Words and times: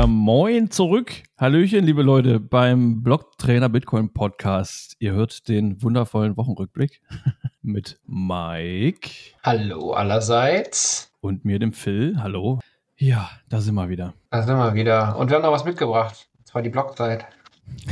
Ja, 0.00 0.06
moin 0.06 0.70
zurück. 0.70 1.12
Hallöchen, 1.36 1.84
liebe 1.84 2.00
Leute, 2.00 2.40
beim 2.40 3.02
Blocktrainer 3.02 3.68
Bitcoin 3.68 4.10
Podcast. 4.10 4.96
Ihr 4.98 5.12
hört 5.12 5.46
den 5.46 5.82
wundervollen 5.82 6.38
Wochenrückblick 6.38 7.02
mit 7.60 8.00
Mike. 8.06 9.10
Hallo 9.42 9.92
allerseits. 9.92 11.12
Und 11.20 11.44
mir, 11.44 11.58
dem 11.58 11.74
Phil. 11.74 12.16
Hallo. 12.18 12.60
Ja, 12.96 13.28
da 13.50 13.60
sind 13.60 13.74
wir 13.74 13.90
wieder. 13.90 14.14
Da 14.30 14.42
sind 14.42 14.56
wir 14.56 14.72
wieder. 14.72 15.18
Und 15.18 15.28
wir 15.28 15.36
haben 15.36 15.42
noch 15.42 15.52
was 15.52 15.66
mitgebracht. 15.66 16.30
Und 16.38 16.46
zwar 16.46 16.62
die 16.62 16.70
Blockzeit. 16.70 17.26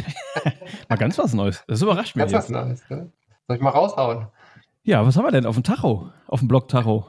mal 0.89 0.97
ganz 0.97 1.19
was 1.19 1.35
Neues. 1.35 1.63
Das 1.67 1.83
überrascht 1.83 2.17
mich. 2.17 2.23
Ganz 2.23 2.33
jetzt. 2.33 2.45
was 2.45 2.49
Neues, 2.49 2.89
ne? 2.89 3.13
Soll 3.49 3.57
ich 3.57 3.63
mal 3.63 3.69
raushauen? 3.69 4.29
Ja, 4.83 5.05
was 5.05 5.15
haben 5.19 5.25
wir 5.25 5.31
denn 5.31 5.45
auf 5.45 5.57
dem 5.57 5.63
Tacho? 5.63 6.11
Auf 6.27 6.39
dem 6.39 6.49
Block-Tacho? 6.49 7.07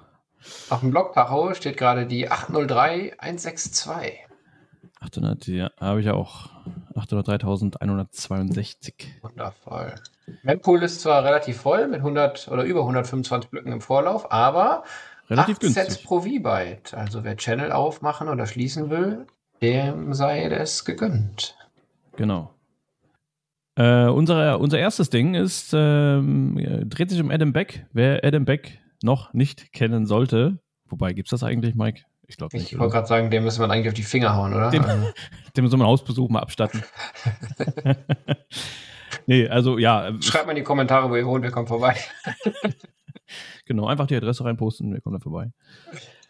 Auf 0.69 0.81
dem 0.81 0.91
Block-Tacho 0.91 1.53
steht 1.53 1.77
gerade 1.77 2.05
die 2.05 2.29
803162. 2.29 4.28
800, 4.99 5.47
ja, 5.47 5.71
habe 5.79 6.01
ich 6.01 6.09
auch. 6.09 6.49
803.162. 6.95 8.93
Wundervoll. 9.21 9.95
Mempool 10.43 10.83
ist 10.83 11.01
zwar 11.01 11.23
relativ 11.23 11.57
voll 11.57 11.87
mit 11.87 11.99
100 11.99 12.49
oder 12.49 12.63
über 12.63 12.81
125 12.81 13.49
Blöcken 13.49 13.71
im 13.71 13.81
Vorlauf, 13.81 14.31
aber 14.31 14.83
relativ 15.29 15.55
8 15.55 15.61
günstig. 15.61 15.83
Sets 15.83 16.03
pro 16.03 16.21
V-Byte. 16.21 16.93
Also 16.93 17.23
wer 17.23 17.37
Channel 17.37 17.71
aufmachen 17.71 18.27
oder 18.27 18.45
schließen 18.45 18.89
will, 18.89 19.25
dem 19.61 20.13
sei 20.13 20.43
es 20.43 20.83
gegönnt. 20.85 21.55
Genau. 22.17 22.53
Äh, 23.75 24.07
unser, 24.07 24.59
unser 24.59 24.77
erstes 24.77 25.09
Ding 25.09 25.35
ist, 25.35 25.71
ähm, 25.73 26.83
dreht 26.89 27.09
sich 27.09 27.21
um 27.21 27.31
Adam 27.31 27.53
Beck. 27.53 27.85
Wer 27.93 28.25
Adam 28.25 28.43
Beck 28.43 28.79
noch 29.01 29.33
nicht 29.33 29.71
kennen 29.71 30.05
sollte, 30.05 30.59
wobei 30.85 31.13
gibt 31.13 31.27
es 31.27 31.31
das 31.31 31.43
eigentlich, 31.43 31.75
Mike? 31.75 32.03
Ich 32.29 32.37
glaube 32.37 32.55
nicht. 32.55 32.71
Ich 32.71 32.77
wollte 32.77 32.93
gerade 32.93 33.07
sagen, 33.07 33.31
dem 33.31 33.43
müssen 33.43 33.59
wir 33.59 33.69
eigentlich 33.71 33.87
auf 33.87 33.95
die 33.95 34.03
Finger 34.03 34.35
hauen, 34.35 34.53
oder? 34.53 34.69
Dem, 34.69 34.85
also. 34.85 35.11
dem 35.57 35.65
wir 35.65 35.73
einen 35.73 35.83
Hausbesuch 35.83 36.29
mal 36.29 36.41
abstatten. 36.41 36.83
nee, 39.25 39.47
also 39.47 39.79
ja. 39.79 40.09
Äh, 40.09 40.21
Schreibt 40.21 40.45
mal 40.45 40.51
in 40.51 40.57
die 40.57 40.63
Kommentare, 40.63 41.09
wo 41.09 41.15
ihr 41.15 41.25
wohnt, 41.25 41.43
wir 41.43 41.49
kommen 41.49 41.65
vorbei. 41.65 41.95
genau, 43.65 43.87
einfach 43.87 44.05
die 44.05 44.15
Adresse 44.15 44.45
reinposten, 44.45 44.93
wir 44.93 45.01
kommen 45.01 45.17
da 45.17 45.23
vorbei. 45.23 45.51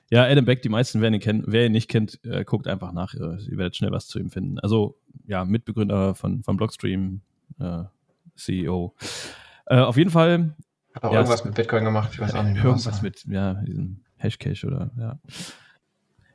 Ja, 0.09 0.23
Adam 0.23 0.45
Beck, 0.45 0.61
die 0.61 0.69
meisten 0.69 1.01
werden 1.01 1.15
ihn 1.15 1.19
kennen. 1.19 1.43
Wer 1.47 1.65
ihn 1.65 1.73
nicht 1.73 1.89
kennt, 1.89 2.23
äh, 2.23 2.45
guckt 2.45 2.69
einfach 2.69 2.93
nach. 2.93 3.13
Äh, 3.13 3.43
ihr 3.51 3.57
werdet 3.57 3.75
schnell 3.75 3.91
was 3.91 4.07
zu 4.07 4.19
ihm 4.19 4.31
finden. 4.31 4.57
Also, 4.59 4.97
ja, 5.25 5.43
Mitbegründer 5.43 6.15
von, 6.15 6.43
von 6.43 6.55
Blockstream, 6.55 7.19
äh, 7.59 7.83
CEO. 8.37 8.95
Äh, 9.65 9.79
auf 9.79 9.97
jeden 9.97 10.11
Fall. 10.11 10.55
Hat 10.95 11.03
auch 11.03 11.11
ja, 11.11 11.19
irgendwas 11.19 11.43
mit 11.43 11.55
Bitcoin 11.55 11.83
gemacht, 11.83 12.11
ich 12.13 12.21
weiß 12.21 12.33
auch 12.35 12.43
nicht. 12.43 12.55
Irgendwas 12.55 12.87
was. 12.87 13.01
mit, 13.01 13.25
ja, 13.25 13.55
diesem 13.55 14.05
Hashcash 14.15 14.63
oder, 14.63 14.91
ja. 14.97 15.19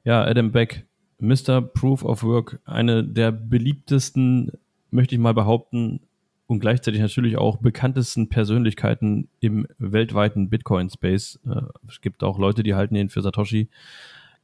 Ja, 0.04 0.22
Adam 0.22 0.52
Beck, 0.52 0.86
Mr. 1.18 1.60
Proof 1.62 2.04
of 2.04 2.22
Work, 2.22 2.60
eine 2.64 3.02
der 3.02 3.32
beliebtesten, 3.32 4.52
möchte 4.90 5.14
ich 5.14 5.20
mal 5.20 5.34
behaupten, 5.34 6.00
und 6.46 6.60
gleichzeitig 6.60 7.00
natürlich 7.00 7.38
auch 7.38 7.56
bekanntesten 7.56 8.28
Persönlichkeiten 8.28 9.28
im 9.40 9.66
weltweiten 9.78 10.50
Bitcoin-Space. 10.50 11.40
Äh, 11.46 11.62
es 11.88 12.00
gibt 12.00 12.22
auch 12.22 12.38
Leute, 12.38 12.62
die 12.62 12.74
halten 12.74 12.96
ihn 12.96 13.08
für 13.08 13.22
Satoshi. 13.22 13.68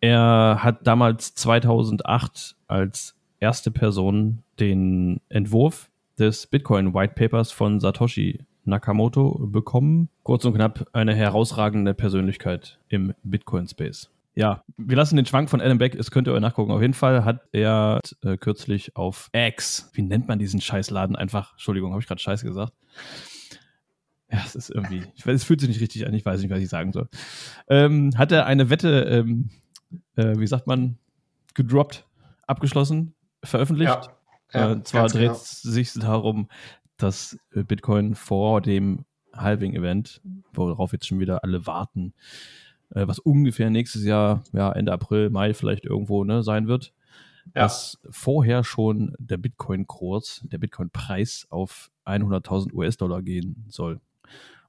Er 0.00 0.60
hat 0.62 0.86
damals 0.86 1.34
2008 1.34 2.56
als 2.68 3.14
erste 3.38 3.70
Person 3.70 4.42
den 4.58 5.20
Entwurf 5.28 5.90
des 6.18 6.46
Bitcoin 6.46 6.94
White 6.94 7.14
Papers 7.14 7.52
von 7.52 7.80
Satoshi 7.80 8.40
Nakamoto 8.64 9.46
bekommen. 9.46 10.08
Kurz 10.22 10.44
und 10.44 10.54
knapp 10.54 10.88
eine 10.92 11.14
herausragende 11.14 11.92
Persönlichkeit 11.92 12.78
im 12.88 13.14
Bitcoin 13.22 13.66
Space. 13.66 14.10
Ja, 14.34 14.62
wir 14.76 14.96
lassen 14.96 15.16
den 15.16 15.26
Schwank 15.26 15.50
von 15.50 15.60
Adam 15.60 15.78
Beck, 15.78 15.94
es 15.94 16.10
könnt 16.10 16.28
ihr 16.28 16.32
euch 16.32 16.40
nachgucken. 16.40 16.70
Auf 16.70 16.80
jeden 16.80 16.94
Fall 16.94 17.24
hat 17.24 17.48
er 17.52 18.00
äh, 18.22 18.36
kürzlich 18.36 18.96
auf 18.96 19.28
X, 19.32 19.90
wie 19.92 20.02
nennt 20.02 20.28
man 20.28 20.38
diesen 20.38 20.60
Scheißladen 20.60 21.16
einfach? 21.16 21.52
Entschuldigung, 21.52 21.90
habe 21.90 22.00
ich 22.00 22.06
gerade 22.06 22.20
Scheiß 22.20 22.42
gesagt? 22.42 22.72
Ja, 24.30 24.38
es 24.46 24.54
ist 24.54 24.70
irgendwie, 24.70 25.02
ich 25.16 25.26
weiß, 25.26 25.34
es 25.34 25.44
fühlt 25.44 25.60
sich 25.60 25.68
nicht 25.68 25.80
richtig 25.80 26.06
an, 26.06 26.14
ich 26.14 26.24
weiß 26.24 26.40
nicht, 26.40 26.50
was 26.50 26.60
ich 26.60 26.68
sagen 26.68 26.92
soll. 26.92 27.08
Ähm, 27.68 28.12
hat 28.16 28.30
er 28.30 28.46
eine 28.46 28.70
Wette, 28.70 29.00
ähm, 29.02 29.50
äh, 30.14 30.38
wie 30.38 30.46
sagt 30.46 30.68
man, 30.68 30.98
gedroppt, 31.54 32.06
abgeschlossen, 32.46 33.14
veröffentlicht? 33.42 33.90
Ja, 33.90 34.60
ja, 34.60 34.72
äh, 34.72 34.82
zwar 34.84 35.08
dreht 35.08 35.22
genau. 35.22 35.32
es 35.32 35.62
sich 35.62 35.92
darum, 35.94 36.48
dass 36.96 37.38
äh, 37.52 37.64
Bitcoin 37.64 38.14
vor 38.14 38.60
dem 38.60 39.04
Halving-Event, 39.34 40.20
worauf 40.52 40.92
jetzt 40.92 41.06
schon 41.06 41.18
wieder 41.18 41.42
alle 41.42 41.66
warten, 41.66 42.14
äh, 42.94 43.06
was 43.06 43.18
ungefähr 43.18 43.70
nächstes 43.70 44.04
Jahr, 44.04 44.42
ja, 44.52 44.72
Ende 44.72 44.92
April, 44.92 45.30
Mai 45.30 45.54
vielleicht 45.54 45.84
irgendwo 45.84 46.24
ne, 46.24 46.42
sein 46.42 46.68
wird, 46.68 46.92
ja. 47.54 47.62
dass 47.62 47.98
vorher 48.10 48.64
schon 48.64 49.14
der 49.18 49.36
Bitcoin-Kurs, 49.36 50.42
der 50.44 50.58
Bitcoin-Preis 50.58 51.46
auf 51.50 51.90
100.000 52.06 52.72
US-Dollar 52.72 53.22
gehen 53.22 53.64
soll. 53.68 54.00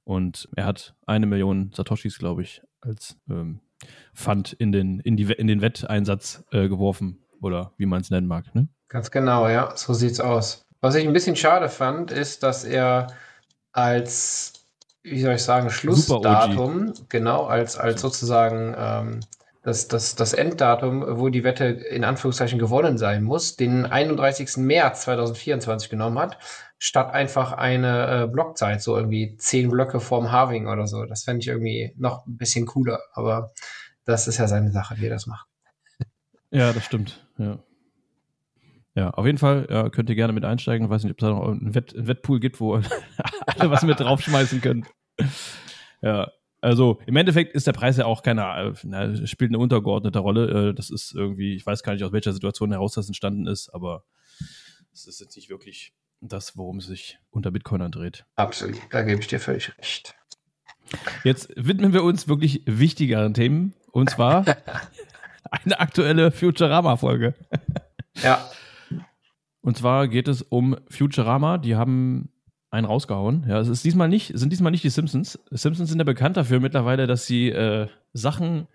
Und 0.04 0.48
er 0.56 0.66
hat 0.66 0.94
eine 1.06 1.26
Million 1.26 1.70
Satoshis, 1.74 2.18
glaube 2.18 2.42
ich, 2.42 2.62
als 2.80 3.16
ähm, 3.30 3.60
Fund 4.12 4.52
in 4.52 4.72
den, 4.72 5.00
in, 5.00 5.16
die, 5.16 5.24
in 5.24 5.46
den 5.46 5.60
Wetteinsatz 5.60 6.44
äh, 6.50 6.68
geworfen 6.68 7.22
oder 7.40 7.72
wie 7.76 7.86
man 7.86 8.00
es 8.00 8.10
nennen 8.10 8.26
mag. 8.26 8.54
Ne? 8.54 8.68
Ganz 8.88 9.10
genau, 9.10 9.48
ja, 9.48 9.76
so 9.76 9.94
sieht's 9.94 10.20
aus. 10.20 10.66
Was 10.80 10.96
ich 10.96 11.06
ein 11.06 11.12
bisschen 11.12 11.36
schade 11.36 11.68
fand, 11.68 12.10
ist, 12.10 12.42
dass 12.42 12.64
er 12.64 13.08
als 13.72 14.61
wie 15.02 15.20
soll 15.20 15.34
ich 15.34 15.42
sagen, 15.42 15.70
Schlussdatum, 15.70 16.92
genau, 17.08 17.44
als, 17.44 17.76
als 17.76 18.00
sozusagen 18.00 18.74
ähm, 18.76 19.20
das, 19.62 19.88
das, 19.88 20.16
das 20.16 20.32
Enddatum, 20.32 21.04
wo 21.18 21.28
die 21.28 21.44
Wette 21.44 21.64
in 21.66 22.04
Anführungszeichen 22.04 22.58
gewonnen 22.58 22.98
sein 22.98 23.22
muss, 23.22 23.56
den 23.56 23.86
31. 23.86 24.56
März 24.58 25.02
2024 25.02 25.88
genommen 25.88 26.18
hat, 26.18 26.38
statt 26.78 27.12
einfach 27.12 27.52
eine 27.52 28.24
äh, 28.24 28.26
Blockzeit, 28.26 28.82
so 28.82 28.96
irgendwie 28.96 29.36
zehn 29.36 29.70
Blöcke 29.70 30.00
vorm 30.00 30.32
Harving 30.32 30.66
oder 30.66 30.86
so. 30.86 31.04
Das 31.04 31.22
fände 31.24 31.40
ich 31.40 31.48
irgendwie 31.48 31.94
noch 31.96 32.26
ein 32.26 32.36
bisschen 32.36 32.66
cooler, 32.66 33.00
aber 33.12 33.52
das 34.04 34.26
ist 34.26 34.38
ja 34.38 34.48
seine 34.48 34.72
Sache, 34.72 34.96
wie 34.98 35.06
er 35.06 35.10
das 35.10 35.26
macht. 35.26 35.46
Ja, 36.50 36.72
das 36.72 36.84
stimmt, 36.84 37.26
ja. 37.38 37.58
Ja, 38.94 39.10
auf 39.10 39.24
jeden 39.24 39.38
Fall 39.38 39.66
ja, 39.70 39.88
könnt 39.88 40.10
ihr 40.10 40.16
gerne 40.16 40.32
mit 40.32 40.44
einsteigen. 40.44 40.86
Ich 40.86 40.90
weiß 40.90 41.04
nicht, 41.04 41.12
ob 41.12 41.18
es 41.18 41.22
da 41.22 41.30
noch 41.30 41.48
einen, 41.48 41.74
Wett, 41.74 41.94
einen 41.94 42.06
Wettpool 42.08 42.40
gibt, 42.40 42.60
wo 42.60 42.74
alle 43.46 43.70
was 43.70 43.82
mit 43.82 44.00
draufschmeißen 44.00 44.60
können. 44.60 44.86
Ja, 46.02 46.30
also 46.60 47.00
im 47.06 47.16
Endeffekt 47.16 47.54
ist 47.54 47.66
der 47.66 47.72
Preis 47.72 47.96
ja 47.96 48.04
auch 48.04 48.22
keine, 48.22 48.74
na, 48.84 49.26
spielt 49.26 49.50
eine 49.50 49.58
untergeordnete 49.58 50.18
Rolle. 50.18 50.70
Äh, 50.70 50.74
das 50.74 50.90
ist 50.90 51.14
irgendwie, 51.14 51.54
ich 51.54 51.66
weiß 51.66 51.82
gar 51.82 51.94
nicht, 51.94 52.04
aus 52.04 52.12
welcher 52.12 52.32
Situation 52.32 52.70
heraus 52.70 52.94
das 52.94 53.08
entstanden 53.08 53.46
ist, 53.46 53.70
aber 53.70 54.04
es 54.92 55.06
ist 55.06 55.20
jetzt 55.20 55.36
nicht 55.36 55.50
wirklich 55.50 55.94
das, 56.20 56.56
worum 56.56 56.78
es 56.78 56.86
sich 56.86 57.18
unter 57.30 57.50
Bitcoinern 57.50 57.90
dreht. 57.90 58.26
Absolut, 58.36 58.78
da 58.90 59.02
gebe 59.02 59.20
ich 59.20 59.26
dir 59.26 59.40
völlig 59.40 59.76
recht. 59.78 60.14
Jetzt 61.24 61.50
widmen 61.56 61.92
wir 61.92 62.04
uns 62.04 62.28
wirklich 62.28 62.62
wichtigeren 62.66 63.34
Themen 63.34 63.74
und 63.90 64.10
zwar 64.10 64.44
eine 65.50 65.80
aktuelle 65.80 66.30
Futurama-Folge. 66.30 67.34
ja. 68.22 68.48
Und 69.62 69.76
zwar 69.76 70.08
geht 70.08 70.28
es 70.28 70.42
um 70.42 70.76
Futurama. 70.88 71.56
Die 71.56 71.76
haben 71.76 72.28
einen 72.70 72.86
rausgehauen. 72.86 73.44
Ja, 73.48 73.60
es 73.60 73.68
ist 73.68 73.84
diesmal 73.84 74.08
nicht, 74.08 74.32
sind 74.34 74.50
diesmal 74.50 74.72
nicht 74.72 74.84
die 74.84 74.90
Simpsons. 74.90 75.38
Simpsons 75.50 75.88
sind 75.88 75.98
ja 75.98 76.04
bekannt 76.04 76.36
dafür 76.36 76.58
mittlerweile, 76.58 77.06
dass 77.06 77.26
sie 77.26 77.50
äh, 77.50 77.86
Sachen, 78.12 78.66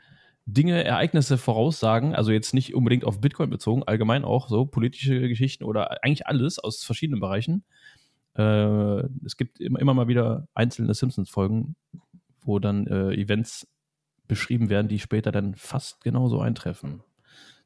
Dinge, 0.45 0.83
Ereignisse 0.83 1.37
voraussagen, 1.37 2.15
also 2.15 2.31
jetzt 2.31 2.53
nicht 2.53 2.73
unbedingt 2.73 3.03
auf 3.03 3.19
Bitcoin 3.19 3.49
bezogen, 3.49 3.83
allgemein 3.83 4.23
auch 4.23 4.47
so 4.47 4.65
politische 4.65 5.27
Geschichten 5.27 5.65
oder 5.65 6.03
eigentlich 6.03 6.25
alles 6.25 6.57
aus 6.57 6.83
verschiedenen 6.83 7.19
Bereichen. 7.19 7.65
Äh, 8.35 9.03
es 9.25 9.35
gibt 9.35 9.59
immer, 9.59 9.79
immer 9.79 9.93
mal 9.93 10.07
wieder 10.07 10.47
einzelne 10.53 10.93
Simpsons-Folgen, 10.93 11.75
wo 12.41 12.59
dann 12.59 12.87
äh, 12.87 13.13
Events 13.13 13.67
beschrieben 14.27 14.69
werden, 14.69 14.87
die 14.87 14.99
später 14.99 15.31
dann 15.31 15.55
fast 15.55 16.01
genauso 16.01 16.39
eintreffen 16.39 17.01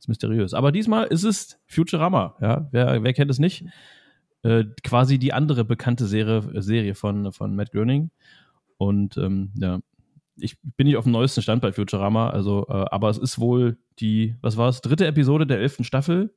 ist 0.01 0.07
mysteriös. 0.07 0.53
Aber 0.53 0.71
diesmal 0.71 1.05
ist 1.07 1.23
es 1.23 1.59
Futurama. 1.67 2.35
Ja? 2.41 2.67
Wer, 2.71 3.03
wer 3.03 3.13
kennt 3.13 3.31
es 3.31 3.39
nicht? 3.39 3.65
Äh, 4.43 4.65
quasi 4.83 5.19
die 5.19 5.33
andere 5.33 5.63
bekannte 5.63 6.07
Serie, 6.07 6.61
Serie 6.61 6.95
von, 6.95 7.31
von 7.31 7.55
Matt 7.55 7.71
Groening. 7.71 8.09
Und 8.77 9.15
ähm, 9.17 9.51
ja, 9.55 9.79
ich 10.35 10.57
bin 10.61 10.87
nicht 10.87 10.97
auf 10.97 11.03
dem 11.03 11.13
neuesten 11.13 11.43
Stand 11.43 11.61
bei 11.61 11.71
Futurama, 11.71 12.31
also, 12.31 12.65
äh, 12.67 12.85
aber 12.89 13.09
es 13.09 13.19
ist 13.19 13.37
wohl 13.37 13.77
die, 13.99 14.35
was 14.41 14.57
war 14.57 14.69
es, 14.69 14.81
dritte 14.81 15.05
Episode 15.05 15.45
der 15.45 15.59
elften 15.59 15.83
Staffel. 15.83 16.33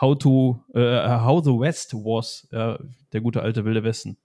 How 0.00 0.18
to, 0.18 0.64
äh, 0.72 1.06
How 1.06 1.44
the 1.44 1.50
West 1.50 1.92
was, 1.92 2.48
ja, 2.50 2.78
der 3.12 3.20
gute 3.20 3.42
alte 3.42 3.66
Wilde 3.66 3.84
Westen. 3.84 4.16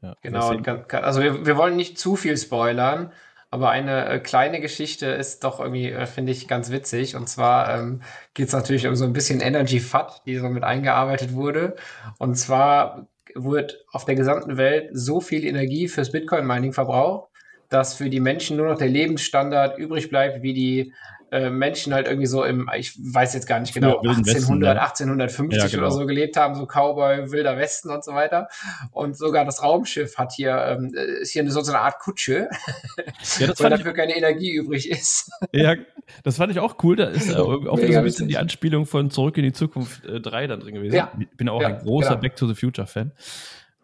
Ja, 0.00 0.14
genau, 0.22 0.50
also 0.50 1.20
wir, 1.20 1.44
wir 1.44 1.56
wollen 1.56 1.74
nicht 1.74 1.98
zu 1.98 2.14
viel 2.14 2.36
spoilern, 2.36 3.12
aber 3.50 3.70
eine 3.70 4.06
äh, 4.08 4.18
kleine 4.18 4.60
Geschichte 4.60 5.06
ist 5.06 5.42
doch 5.44 5.60
irgendwie, 5.60 5.90
äh, 5.90 6.06
finde 6.06 6.32
ich, 6.32 6.48
ganz 6.48 6.70
witzig. 6.70 7.16
Und 7.16 7.28
zwar 7.28 7.78
ähm, 7.78 8.02
geht 8.34 8.48
es 8.48 8.52
natürlich 8.52 8.86
um 8.86 8.94
so 8.94 9.04
ein 9.04 9.12
bisschen 9.12 9.40
Energy 9.40 9.80
FAT, 9.80 10.22
die 10.26 10.36
so 10.36 10.48
mit 10.48 10.64
eingearbeitet 10.64 11.32
wurde. 11.32 11.76
Und 12.18 12.34
zwar 12.36 13.08
wird 13.34 13.84
auf 13.92 14.04
der 14.04 14.16
gesamten 14.16 14.56
Welt 14.56 14.90
so 14.92 15.20
viel 15.20 15.44
Energie 15.44 15.88
fürs 15.88 16.12
Bitcoin-Mining 16.12 16.72
verbraucht, 16.72 17.30
dass 17.70 17.94
für 17.94 18.10
die 18.10 18.20
Menschen 18.20 18.56
nur 18.56 18.68
noch 18.68 18.78
der 18.78 18.88
Lebensstandard 18.88 19.78
übrig 19.78 20.10
bleibt, 20.10 20.42
wie 20.42 20.54
die 20.54 20.92
äh, 21.30 21.50
Menschen 21.50 21.92
halt 21.92 22.06
irgendwie 22.06 22.26
so 22.26 22.42
im, 22.44 22.70
ich 22.76 22.98
weiß 22.98 23.34
jetzt 23.34 23.46
gar 23.46 23.60
nicht 23.60 23.74
genau, 23.74 23.98
1800, 23.98 24.26
Westen, 24.26 24.58
ne? 24.58 24.80
1850 24.80 25.62
ja, 25.62 25.68
genau. 25.68 25.82
oder 25.82 25.90
so 25.90 26.06
gelebt 26.06 26.36
haben, 26.36 26.54
so 26.54 26.66
Cowboy, 26.66 27.30
Wilder 27.30 27.58
Westen 27.58 27.90
und 27.90 28.02
so 28.02 28.12
weiter. 28.14 28.48
Und 28.92 29.16
sogar 29.16 29.44
das 29.44 29.62
Raumschiff 29.62 30.16
hat 30.16 30.32
hier, 30.32 30.56
ähm, 30.56 30.94
ist 31.20 31.32
hier 31.32 31.48
so 31.50 31.60
eine 31.60 31.80
Art 31.80 31.98
Kutsche, 31.98 32.48
ja, 33.38 33.52
weil 33.58 33.70
dafür 33.70 33.92
keine 33.92 34.16
Energie 34.16 34.52
übrig 34.52 34.90
ist. 34.90 35.30
Ja, 35.52 35.74
das 36.22 36.36
fand 36.36 36.52
ich 36.52 36.60
auch 36.60 36.76
cool. 36.82 36.96
Da 36.96 37.04
ist 37.04 37.30
äh, 37.30 37.34
auch 37.36 37.78
so 37.78 37.84
ein 37.84 38.04
bisschen 38.04 38.28
die 38.28 38.38
Anspielung 38.38 38.86
von 38.86 39.10
Zurück 39.10 39.36
in 39.36 39.44
die 39.44 39.52
Zukunft 39.52 40.04
äh, 40.06 40.20
3 40.20 40.46
dann 40.46 40.60
drin 40.60 40.74
gewesen. 40.74 40.94
Ja. 40.94 41.12
Ich 41.18 41.28
bin 41.36 41.48
auch 41.48 41.60
ja, 41.60 41.68
ein 41.68 41.78
großer 41.78 42.10
genau. 42.10 42.20
Back 42.20 42.36
to 42.36 42.46
the 42.46 42.54
Future 42.54 42.86
Fan. 42.86 43.12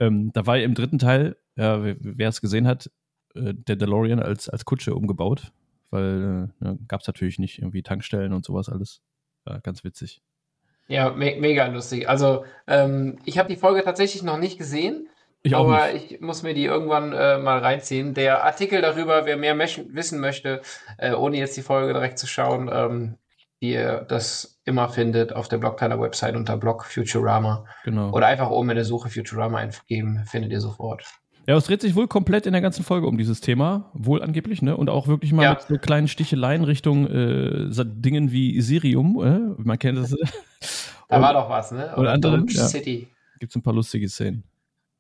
Ähm, 0.00 0.30
da 0.32 0.46
war 0.46 0.58
im 0.58 0.74
dritten 0.74 0.98
Teil, 0.98 1.36
ja, 1.56 1.82
wer 1.82 2.28
es 2.28 2.40
gesehen 2.40 2.66
hat, 2.66 2.90
äh, 3.34 3.52
der 3.54 3.76
DeLorean 3.76 4.20
als, 4.20 4.48
als 4.48 4.64
Kutsche 4.64 4.94
umgebaut 4.94 5.52
weil 5.90 6.50
äh, 6.60 6.64
ja, 6.64 6.76
gab 6.88 7.00
es 7.00 7.06
natürlich 7.06 7.38
nicht 7.38 7.58
irgendwie 7.58 7.82
Tankstellen 7.82 8.32
und 8.32 8.44
sowas 8.44 8.68
alles. 8.68 9.02
Ja, 9.46 9.58
ganz 9.58 9.84
witzig. 9.84 10.22
Ja, 10.86 11.10
me 11.10 11.36
mega 11.38 11.66
lustig. 11.66 12.08
Also, 12.08 12.44
ähm, 12.66 13.18
ich 13.24 13.38
habe 13.38 13.48
die 13.48 13.58
Folge 13.58 13.82
tatsächlich 13.82 14.22
noch 14.22 14.38
nicht 14.38 14.58
gesehen. 14.58 15.08
Ich 15.42 15.54
auch 15.54 15.68
aber 15.68 15.92
nicht. 15.92 16.12
ich 16.12 16.20
muss 16.20 16.42
mir 16.42 16.54
die 16.54 16.64
irgendwann 16.64 17.12
äh, 17.12 17.38
mal 17.38 17.58
reinziehen. 17.58 18.14
Der 18.14 18.44
Artikel 18.44 18.80
darüber, 18.80 19.26
wer 19.26 19.36
mehr 19.36 19.58
wissen 19.58 20.20
möchte, 20.20 20.62
äh, 20.98 21.12
ohne 21.12 21.36
jetzt 21.36 21.56
die 21.56 21.62
Folge 21.62 21.92
direkt 21.92 22.18
zu 22.18 22.26
schauen, 22.26 22.70
ähm, 22.72 23.18
wie 23.60 23.72
ihr 23.72 24.06
das 24.08 24.60
immer 24.64 24.88
findet 24.88 25.34
auf 25.34 25.48
der 25.48 25.58
Blogteiler 25.58 26.00
Website 26.00 26.36
unter 26.36 26.56
Blog 26.56 26.84
Futurama. 26.86 27.66
Genau. 27.84 28.10
Oder 28.10 28.26
einfach 28.26 28.50
oben 28.50 28.70
in 28.70 28.76
der 28.76 28.84
Suche 28.84 29.10
Futurama 29.10 29.58
eingeben, 29.58 30.24
findet 30.26 30.50
ihr 30.50 30.60
sofort. 30.60 31.04
Ja, 31.46 31.56
es 31.56 31.64
dreht 31.64 31.82
sich 31.82 31.94
wohl 31.94 32.08
komplett 32.08 32.46
in 32.46 32.52
der 32.52 32.62
ganzen 32.62 32.84
Folge 32.84 33.06
um 33.06 33.18
dieses 33.18 33.40
Thema, 33.40 33.90
wohl 33.92 34.22
angeblich, 34.22 34.62
ne? 34.62 34.76
Und 34.76 34.88
auch 34.88 35.08
wirklich 35.08 35.32
mal 35.32 35.42
ja. 35.42 35.50
mit 35.50 35.62
so 35.62 35.76
kleinen 35.76 36.08
Sticheleien 36.08 36.64
Richtung 36.64 37.06
äh, 37.06 37.70
Dingen 37.70 38.32
wie 38.32 38.60
Sirium, 38.62 39.22
äh? 39.22 39.62
man 39.62 39.78
kennt 39.78 39.98
das. 39.98 40.14
da 41.08 41.20
war 41.20 41.34
doch 41.34 41.50
was, 41.50 41.70
ne? 41.70 41.92
Oder, 41.92 41.98
oder 41.98 42.12
andere 42.12 42.44
ja. 42.48 42.66
City. 42.66 43.08
Gibt 43.40 43.52
es 43.52 43.56
ein 43.56 43.62
paar 43.62 43.74
lustige 43.74 44.08
Szenen. 44.08 44.44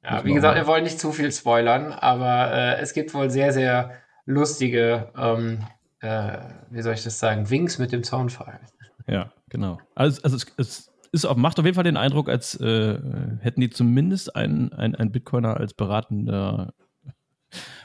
Ja, 0.02 0.22
wie 0.22 0.34
gesagt, 0.34 0.56
wir 0.56 0.66
wollen 0.66 0.84
nicht 0.84 1.00
zu 1.00 1.12
viel 1.12 1.32
spoilern, 1.32 1.92
aber 1.92 2.52
äh, 2.52 2.80
es 2.80 2.92
gibt 2.92 3.14
wohl 3.14 3.30
sehr, 3.30 3.54
sehr 3.54 3.92
lustige, 4.26 5.08
ähm, 5.16 5.60
äh, 6.00 6.38
wie 6.70 6.82
soll 6.82 6.92
ich 6.92 7.04
das 7.04 7.18
sagen, 7.18 7.48
Winks 7.48 7.78
mit 7.78 7.90
dem 7.90 8.02
Zaunfall. 8.02 8.60
Ja, 9.06 9.32
genau. 9.48 9.78
Also, 9.94 10.20
also 10.22 10.36
es, 10.36 10.46
es 10.58 10.93
ist, 11.14 11.36
macht 11.36 11.58
auf 11.58 11.64
jeden 11.64 11.74
Fall 11.74 11.84
den 11.84 11.96
Eindruck, 11.96 12.28
als 12.28 12.60
äh, 12.60 12.98
hätten 13.40 13.60
die 13.60 13.70
zumindest 13.70 14.36
einen, 14.36 14.72
einen, 14.72 15.12
Bitcoiner 15.12 15.56
als 15.56 15.72
beratende 15.72 16.74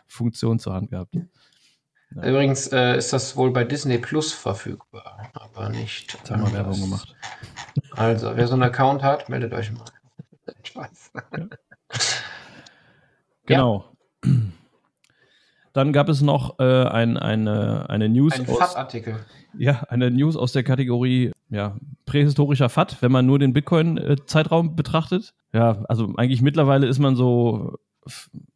Funktion 0.07 0.59
zur 0.59 0.73
Hand 0.73 0.89
gehabt. 0.89 1.15
Ja. 1.15 2.23
Übrigens 2.23 2.67
äh, 2.73 2.97
ist 2.97 3.13
das 3.13 3.37
wohl 3.37 3.51
bei 3.51 3.63
Disney 3.63 3.99
Plus 3.99 4.33
verfügbar, 4.33 5.29
aber 5.33 5.69
nicht. 5.69 6.13
Jetzt 6.13 6.31
haben 6.31 6.41
wir 6.41 6.53
Werbung 6.53 6.81
gemacht. 6.81 7.15
Also, 7.91 8.35
wer 8.35 8.47
so 8.47 8.53
einen 8.53 8.63
Account 8.63 9.03
hat, 9.03 9.29
meldet 9.29 9.53
euch 9.53 9.71
mal. 9.71 9.85
Spaß. 10.63 11.11
Ja. 13.47 13.55
Genau. 13.55 13.95
Ja. 14.23 14.31
Dann 15.79 15.93
gab 15.93 16.09
es 16.09 16.19
noch 16.19 16.59
äh, 16.59 16.83
ein, 16.83 17.15
eine, 17.15 17.89
eine 17.89 18.09
News. 18.09 18.33
Ein 18.37 18.45
FAT-Artikel. 18.45 19.15
Ja, 19.57 19.83
eine 19.87 20.11
News 20.11 20.35
aus 20.35 20.51
der 20.51 20.63
Kategorie 20.63 21.31
ja, 21.49 21.77
prähistorischer 22.05 22.67
FAT, 22.67 22.97
wenn 23.01 23.13
man 23.13 23.25
nur 23.25 23.39
den 23.39 23.53
Bitcoin-Zeitraum 23.53 24.75
betrachtet. 24.75 25.33
Ja, 25.53 25.85
also 25.87 26.13
eigentlich 26.17 26.41
mittlerweile 26.41 26.85
ist 26.85 26.99
man 26.99 27.15
so, 27.15 27.77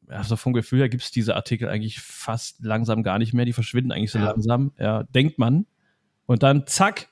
also 0.10 0.36
vom 0.36 0.52
Gefühl 0.52 0.80
her 0.80 0.90
gibt 0.90 1.02
es 1.02 1.12
diese 1.12 1.38
Artikel 1.38 1.70
eigentlich 1.70 2.02
fast 2.02 2.62
langsam 2.62 3.04
gar 3.04 3.20
nicht 3.20 3.34
mehr. 3.34 3.46
Die 3.46 3.54
verschwinden 3.54 3.94
eigentlich 3.94 4.12
so 4.12 4.20
ja. 4.20 4.26
langsam. 4.26 4.74
Ja, 4.78 5.04
denkt 5.04 5.40
man. 5.40 5.66
Und 6.26 6.44
dann 6.44 6.68
zack, 6.68 7.08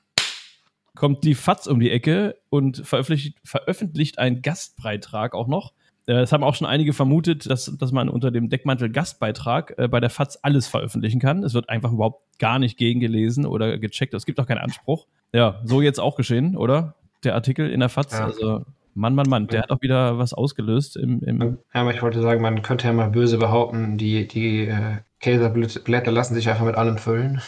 kommt 0.94 1.24
die 1.24 1.34
FATS 1.34 1.66
um 1.68 1.80
die 1.80 1.90
Ecke 1.90 2.36
und 2.50 2.86
veröffentlicht, 2.86 3.38
veröffentlicht 3.44 4.18
einen 4.18 4.42
Gastbeitrag 4.42 5.32
auch 5.32 5.48
noch 5.48 5.72
es 6.06 6.32
haben 6.32 6.42
auch 6.42 6.54
schon 6.54 6.66
einige 6.66 6.92
vermutet, 6.92 7.48
dass, 7.48 7.66
dass 7.78 7.92
man 7.92 8.08
unter 8.08 8.30
dem 8.30 8.48
Deckmantel 8.48 8.90
Gastbeitrag 8.90 9.74
äh, 9.78 9.88
bei 9.88 10.00
der 10.00 10.10
FAZ 10.10 10.38
alles 10.42 10.66
veröffentlichen 10.66 11.20
kann. 11.20 11.44
Es 11.44 11.54
wird 11.54 11.68
einfach 11.68 11.92
überhaupt 11.92 12.38
gar 12.38 12.58
nicht 12.58 12.76
gegengelesen 12.76 13.46
oder 13.46 13.78
gecheckt. 13.78 14.14
Es 14.14 14.26
gibt 14.26 14.40
auch 14.40 14.46
keinen 14.46 14.58
Anspruch. 14.58 15.06
Ja, 15.32 15.60
so 15.64 15.80
jetzt 15.80 16.00
auch 16.00 16.16
geschehen, 16.16 16.56
oder? 16.56 16.96
Der 17.24 17.34
Artikel 17.34 17.70
in 17.70 17.80
der 17.80 17.88
FAZ. 17.88 18.12
Ja. 18.12 18.24
Also, 18.24 18.64
Mann, 18.94 19.14
Mann, 19.14 19.28
Mann, 19.28 19.46
der 19.46 19.60
ja. 19.60 19.62
hat 19.62 19.70
auch 19.70 19.80
wieder 19.80 20.18
was 20.18 20.34
ausgelöst. 20.34 20.96
Im, 20.96 21.20
im 21.22 21.40
ja, 21.40 21.80
aber 21.80 21.94
ich 21.94 22.02
wollte 22.02 22.20
sagen, 22.20 22.42
man 22.42 22.62
könnte 22.62 22.86
ja 22.86 22.92
mal 22.92 23.10
böse 23.10 23.38
behaupten, 23.38 23.96
die, 23.96 24.26
die 24.26 24.66
äh, 24.66 24.96
Käseblätter 25.20 26.10
lassen 26.10 26.34
sich 26.34 26.48
einfach 26.48 26.66
mit 26.66 26.74
allem 26.74 26.98
füllen. 26.98 27.40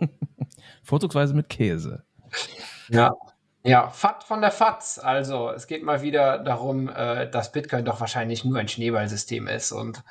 Vorzugsweise 0.82 1.34
mit 1.34 1.48
Käse. 1.48 2.02
Ja, 2.88 3.12
ja, 3.64 3.90
FAT 3.90 4.24
von 4.24 4.40
der 4.40 4.50
FATS. 4.50 4.98
Also, 4.98 5.50
es 5.50 5.66
geht 5.66 5.82
mal 5.82 6.02
wieder 6.02 6.38
darum, 6.38 6.88
äh, 6.88 7.30
dass 7.30 7.52
Bitcoin 7.52 7.84
doch 7.84 8.00
wahrscheinlich 8.00 8.44
nur 8.44 8.58
ein 8.58 8.68
Schneeballsystem 8.68 9.46
ist 9.46 9.72
und 9.72 10.02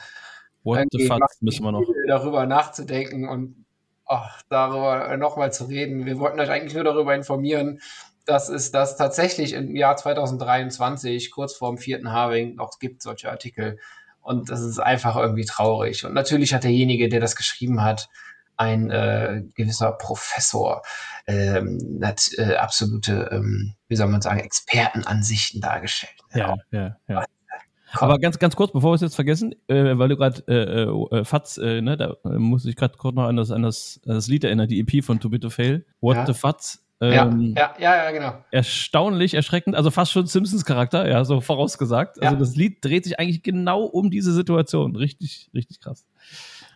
What 0.63 0.87
the 0.91 1.07
FATS 1.07 1.41
müssen 1.41 1.63
wir 1.63 1.71
noch. 1.71 1.83
darüber 2.07 2.45
nachzudenken 2.45 3.27
und 3.27 3.65
ach, 4.05 4.41
darüber 4.49 5.17
nochmal 5.17 5.51
zu 5.51 5.65
reden. 5.65 6.05
Wir 6.05 6.19
wollten 6.19 6.39
euch 6.39 6.49
eigentlich 6.49 6.75
nur 6.75 6.83
darüber 6.83 7.15
informieren, 7.15 7.81
dass 8.25 8.49
es 8.49 8.71
das 8.71 8.95
tatsächlich 8.95 9.53
im 9.53 9.75
Jahr 9.75 9.97
2023, 9.97 11.31
kurz 11.31 11.55
vor 11.55 11.71
dem 11.71 11.77
vierten 11.77 12.11
Harving, 12.11 12.55
noch 12.55 12.77
gibt, 12.79 13.01
solche 13.01 13.31
Artikel. 13.31 13.79
Und 14.21 14.49
das 14.51 14.61
ist 14.61 14.79
einfach 14.79 15.15
irgendwie 15.15 15.45
traurig. 15.45 16.05
Und 16.05 16.13
natürlich 16.13 16.53
hat 16.53 16.63
derjenige, 16.63 17.09
der 17.09 17.19
das 17.19 17.35
geschrieben 17.35 17.83
hat, 17.83 18.09
ein 18.61 18.91
äh, 18.91 19.43
gewisser 19.55 19.91
Professor 19.93 20.83
ähm, 21.27 21.99
hat 22.03 22.29
äh, 22.37 22.55
absolute, 22.55 23.29
ähm, 23.31 23.73
wie 23.87 23.95
soll 23.95 24.07
man 24.07 24.21
sagen, 24.21 24.39
Expertenansichten 24.39 25.61
dargestellt. 25.61 26.13
Ja, 26.33 26.55
ja, 26.71 26.95
ja. 27.07 27.25
Komm. 27.93 28.07
Aber 28.09 28.19
ganz, 28.19 28.39
ganz 28.39 28.55
kurz, 28.55 28.71
bevor 28.71 28.91
wir 28.91 28.95
es 28.95 29.01
jetzt 29.01 29.15
vergessen, 29.15 29.53
äh, 29.67 29.97
weil 29.97 30.07
du 30.07 30.15
gerade 30.15 30.43
äh, 30.47 30.83
äh, 30.83 31.19
äh, 31.19 31.25
Fatz, 31.25 31.57
äh, 31.57 31.81
ne, 31.81 31.97
da 31.97 32.15
äh, 32.23 32.29
muss 32.37 32.65
ich 32.65 32.77
gerade 32.77 32.97
kurz 32.97 33.15
noch 33.15 33.25
an 33.25 33.35
das, 33.35 33.51
an, 33.51 33.63
das, 33.63 33.99
an 34.05 34.13
das 34.13 34.27
Lied 34.27 34.45
erinnern, 34.45 34.69
die 34.69 34.79
EP 34.79 35.03
von 35.03 35.19
Too 35.19 35.29
Bit 35.29 35.41
to 35.41 35.49
Fail. 35.49 35.85
What 35.99 36.15
ja. 36.15 36.25
the 36.25 36.33
Fatz. 36.33 36.85
Ähm, 37.01 37.53
ja, 37.57 37.73
ja, 37.79 37.95
ja, 37.95 38.11
genau. 38.11 38.45
Erstaunlich, 38.51 39.33
erschreckend, 39.33 39.75
also 39.75 39.91
fast 39.91 40.11
schon 40.11 40.27
Simpsons-Charakter, 40.27 41.09
ja, 41.09 41.25
so 41.25 41.41
vorausgesagt. 41.41 42.21
Also 42.21 42.35
ja. 42.35 42.39
das 42.39 42.55
Lied 42.55 42.85
dreht 42.85 43.03
sich 43.03 43.19
eigentlich 43.19 43.43
genau 43.43 43.83
um 43.83 44.09
diese 44.11 44.31
Situation. 44.31 44.95
Richtig, 44.95 45.49
richtig 45.53 45.81
krass. 45.81 46.05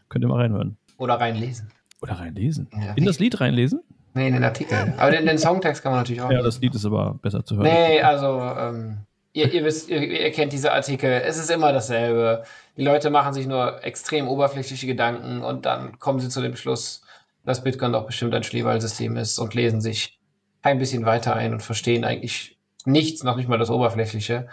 Könnt 0.09 0.25
ihr 0.25 0.27
mal 0.27 0.41
reinhören. 0.41 0.77
Oder 0.97 1.15
reinlesen. 1.15 1.71
Oder 2.01 2.13
reinlesen. 2.13 2.67
Ja, 2.71 2.93
in 2.93 3.05
das 3.05 3.19
Lied 3.19 3.39
reinlesen? 3.39 3.81
Nee, 4.13 4.27
in 4.27 4.33
den 4.33 4.43
Artikel. 4.43 4.93
Aber 4.97 5.11
den, 5.11 5.25
den 5.25 5.37
Songtext 5.37 5.83
kann 5.83 5.91
man 5.91 6.01
natürlich 6.01 6.21
auch. 6.21 6.31
Ja, 6.31 6.41
das 6.41 6.61
Lied 6.61 6.73
ist 6.73 6.85
aber 6.85 7.15
besser 7.21 7.43
zu 7.43 7.57
hören. 7.57 7.65
Nee, 7.65 8.01
also, 8.01 8.41
ähm, 8.41 8.97
ihr, 9.33 9.53
ihr, 9.53 9.65
wisst, 9.65 9.89
ihr, 9.89 10.01
ihr, 10.01 10.31
kennt 10.31 10.53
diese 10.53 10.71
Artikel. 10.71 11.09
Es 11.09 11.37
ist 11.37 11.51
immer 11.51 11.73
dasselbe. 11.73 12.43
Die 12.77 12.83
Leute 12.83 13.09
machen 13.09 13.33
sich 13.33 13.45
nur 13.45 13.83
extrem 13.83 14.27
oberflächliche 14.27 14.87
Gedanken 14.87 15.41
und 15.41 15.65
dann 15.65 15.99
kommen 15.99 16.19
sie 16.19 16.29
zu 16.29 16.41
dem 16.41 16.55
Schluss, 16.55 17.01
dass 17.43 17.63
Bitcoin 17.63 17.91
doch 17.91 18.05
bestimmt 18.05 18.33
ein 18.33 18.43
Schneeballsystem 18.43 19.17
ist 19.17 19.37
und 19.37 19.53
lesen 19.53 19.81
sich 19.81 20.17
ein 20.61 20.79
bisschen 20.79 21.05
weiter 21.05 21.35
ein 21.35 21.53
und 21.53 21.61
verstehen 21.61 22.05
eigentlich 22.05 22.57
nichts, 22.85 23.23
noch 23.23 23.35
nicht 23.35 23.49
mal 23.49 23.59
das 23.59 23.69
Oberflächliche 23.69 24.47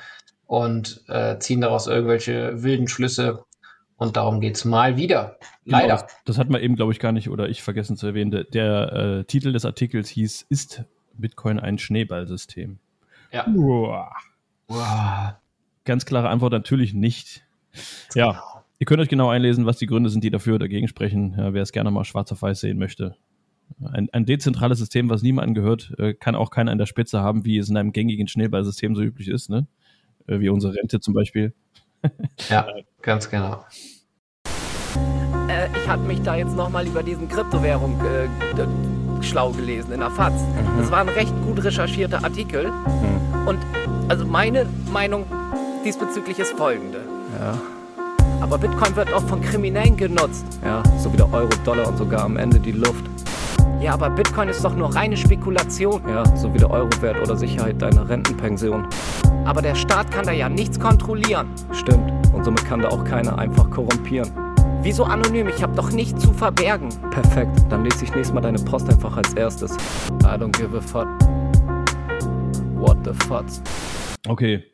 und 0.47 1.03
äh, 1.09 1.39
ziehen 1.39 1.61
daraus 1.61 1.87
irgendwelche 1.87 2.63
wilden 2.63 2.89
Schlüsse, 2.89 3.45
und 4.02 4.16
darum 4.16 4.40
geht 4.40 4.56
es 4.56 4.64
mal 4.64 4.97
wieder. 4.97 5.38
Genau, 5.64 5.78
Leider. 5.78 5.97
Genau, 5.97 6.09
das 6.25 6.38
hat 6.38 6.50
man 6.50 6.61
eben, 6.61 6.76
glaube 6.76 6.92
ich, 6.92 6.99
gar 6.99 7.12
nicht 7.12 7.30
oder 7.30 7.49
ich 7.49 7.62
vergessen 7.62 7.97
zu 7.97 8.06
erwähnen. 8.06 8.30
Der, 8.30 8.44
der 8.44 8.92
äh, 8.92 9.25
Titel 9.25 9.52
des 9.52 9.64
Artikels 9.64 10.09
hieß: 10.11 10.47
Ist 10.49 10.85
Bitcoin 11.14 11.59
ein 11.59 11.78
Schneeballsystem? 11.78 12.78
Ja. 13.32 13.47
Uah. 13.49 14.11
Uah. 14.68 15.40
Ganz 15.85 16.04
klare 16.04 16.28
Antwort: 16.28 16.52
natürlich 16.52 16.94
nicht. 16.94 17.44
Ja. 18.14 18.32
Genau. 18.32 18.42
Ihr 18.82 18.87
könnt 18.87 19.00
euch 19.00 19.09
genau 19.09 19.28
einlesen, 19.28 19.64
was 19.64 19.78
die 19.78 19.87
Gründe 19.87 20.11
sind, 20.11 20.25
die 20.25 20.30
dafür 20.30 20.56
oder 20.56 20.64
dagegen 20.64 20.88
sprechen. 20.88 21.37
Ja, 21.38 21.54
wer 21.54 21.62
es 21.62 21.71
gerne 21.71 21.92
mal 21.92 22.04
schwarz 22.04 22.32
auf 22.32 22.42
weiß 22.42 22.59
sehen 22.59 22.78
möchte. 22.78 23.14
Ein, 23.80 24.09
ein 24.12 24.26
dezentrales 24.26 24.80
System, 24.80 25.09
was 25.09 25.23
niemandem 25.23 25.54
gehört, 25.54 25.94
äh, 25.99 26.14
kann 26.14 26.35
auch 26.35 26.50
keiner 26.50 26.73
an 26.73 26.78
der 26.78 26.87
Spitze 26.87 27.21
haben, 27.21 27.44
wie 27.44 27.59
es 27.59 27.68
in 27.68 27.76
einem 27.76 27.92
gängigen 27.92 28.26
Schneeballsystem 28.26 28.97
so 28.97 29.02
üblich 29.02 29.28
ist, 29.28 29.50
ne? 29.50 29.68
Äh, 30.26 30.40
wie 30.40 30.49
unsere 30.49 30.75
Rente 30.75 30.99
zum 30.99 31.14
Beispiel. 31.14 31.54
Ja, 32.49 32.66
ganz 33.00 33.28
genau. 33.28 33.64
Äh, 35.49 35.68
ich 35.76 35.88
habe 35.88 36.02
mich 36.02 36.23
da 36.23 36.37
jetzt 36.37 36.56
nochmal 36.56 36.87
über 36.87 37.02
diesen 37.02 37.28
Kryptowährung 37.28 38.00
äh, 38.00 38.28
schlau 39.23 39.50
gelesen 39.50 39.92
in 39.92 40.00
der 40.00 40.11
FAZ. 40.11 40.32
Mhm. 40.32 40.78
Das 40.78 40.90
war 40.90 41.00
ein 41.00 41.09
recht 41.09 41.32
gut 41.44 41.62
recherchierter 41.62 42.25
Artikel. 42.25 42.71
Mhm. 42.71 43.49
Und 43.49 43.59
also 44.09 44.25
meine 44.25 44.66
Meinung 44.92 45.25
diesbezüglich 45.85 46.38
ist 46.38 46.52
folgende. 46.52 47.00
Ja. 47.38 47.59
Aber 48.40 48.59
Bitcoin 48.59 48.94
wird 48.97 49.12
auch 49.12 49.23
von 49.23 49.40
Kriminellen 49.40 49.97
genutzt. 49.97 50.44
Ja, 50.64 50.82
so 50.99 51.12
wie 51.12 51.16
der 51.16 51.32
Euro, 51.32 51.49
Dollar 51.64 51.87
und 51.88 51.97
sogar 51.97 52.25
am 52.25 52.37
Ende 52.37 52.59
die 52.59 52.73
Luft. 52.73 53.04
Ja, 53.80 53.94
aber 53.94 54.11
Bitcoin 54.11 54.49
ist 54.49 54.64
doch 54.64 54.75
nur 54.75 54.94
reine 54.94 55.16
Spekulation. 55.16 56.02
Ja, 56.09 56.25
so 56.37 56.52
wie 56.52 56.59
der 56.59 56.71
Euro-Wert 56.71 57.21
oder 57.21 57.37
Sicherheit 57.37 57.80
deiner 57.82 58.09
Rentenpension. 58.09 58.87
Aber 59.45 59.61
der 59.61 59.75
Staat 59.75 60.11
kann 60.11 60.25
da 60.25 60.33
ja 60.33 60.49
nichts 60.49 60.79
kontrollieren. 60.79 61.49
Stimmt. 61.73 62.13
Und 62.33 62.45
somit 62.45 62.65
kann 62.65 62.81
da 62.81 62.89
auch 62.89 63.05
keiner 63.05 63.39
einfach 63.39 63.69
korrumpieren. 63.71 64.31
Wieso 64.83 65.05
anonym? 65.05 65.49
Ich 65.49 65.63
habe 65.63 65.75
doch 65.75 65.91
nichts 65.91 66.23
zu 66.23 66.33
verbergen. 66.33 66.89
Perfekt, 67.11 67.57
dann 67.69 67.85
lese 67.85 68.05
ich 68.05 68.15
nächstes 68.15 68.33
Mal 68.33 68.41
deine 68.41 68.59
Post 68.59 68.89
einfach 68.89 69.17
als 69.17 69.33
erstes. 69.35 69.77
I 70.23 70.37
don't 70.37 70.53
give 70.57 70.77
a 70.77 70.81
fuck. 70.81 71.09
What 72.81 72.99
the 73.05 73.13
fuck? 73.27 73.45
Okay. 74.27 74.65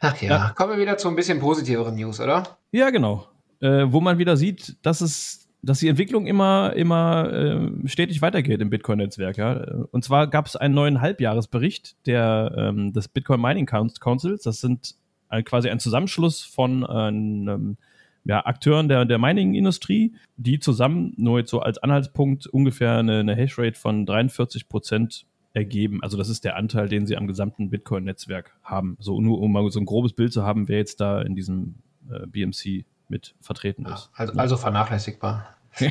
Ach 0.00 0.20
ja. 0.20 0.28
ja. 0.28 0.52
kommen 0.56 0.72
wir 0.72 0.78
wieder 0.78 0.96
zu 0.96 1.08
ein 1.08 1.16
bisschen 1.16 1.40
positiveren 1.40 1.94
News, 1.94 2.20
oder? 2.20 2.58
Ja, 2.70 2.90
genau. 2.90 3.26
Äh, 3.60 3.86
wo 3.88 4.00
man 4.00 4.18
wieder 4.18 4.36
sieht, 4.36 4.76
dass 4.84 5.00
es 5.00 5.47
dass 5.62 5.80
die 5.80 5.88
Entwicklung 5.88 6.26
immer, 6.26 6.72
immer 6.74 7.32
äh, 7.32 7.88
stetig 7.88 8.22
weitergeht 8.22 8.60
im 8.60 8.70
Bitcoin-Netzwerk. 8.70 9.36
Ja? 9.38 9.52
Und 9.90 10.04
zwar 10.04 10.28
gab 10.28 10.46
es 10.46 10.56
einen 10.56 10.74
neuen 10.74 11.00
Halbjahresbericht 11.00 11.96
der, 12.06 12.54
ähm, 12.56 12.92
des 12.92 13.08
Bitcoin 13.08 13.40
Mining 13.40 13.66
Councils. 13.66 14.42
Das 14.42 14.60
sind 14.60 14.94
ein, 15.28 15.44
quasi 15.44 15.68
ein 15.68 15.80
Zusammenschluss 15.80 16.42
von 16.42 16.86
ähm, 16.88 17.76
ja, 18.24 18.44
Akteuren 18.44 18.88
der, 18.88 19.04
der 19.04 19.18
Mining-Industrie, 19.18 20.14
die 20.36 20.60
zusammen 20.60 21.14
nur 21.16 21.40
jetzt 21.40 21.50
so 21.50 21.60
als 21.60 21.78
Anhaltspunkt 21.78 22.46
ungefähr 22.46 22.98
eine, 22.98 23.20
eine 23.20 23.34
Hashrate 23.34 23.78
von 23.78 24.06
43 24.06 24.68
Prozent 24.68 25.26
ergeben. 25.54 26.02
Also 26.02 26.16
das 26.16 26.28
ist 26.28 26.44
der 26.44 26.56
Anteil, 26.56 26.88
den 26.88 27.06
sie 27.06 27.16
am 27.16 27.26
gesamten 27.26 27.70
Bitcoin-Netzwerk 27.70 28.56
haben. 28.62 28.96
So 29.00 29.20
nur 29.20 29.40
um 29.40 29.50
mal 29.50 29.68
so 29.70 29.80
ein 29.80 29.86
grobes 29.86 30.12
Bild 30.12 30.32
zu 30.32 30.44
haben, 30.44 30.68
wer 30.68 30.78
jetzt 30.78 31.00
da 31.00 31.20
in 31.22 31.34
diesem 31.34 31.76
äh, 32.10 32.26
BMC 32.26 32.84
mit 33.08 33.34
vertreten 33.40 33.86
ist. 33.86 34.10
also, 34.14 34.32
also 34.34 34.56
vernachlässigbar. 34.56 35.56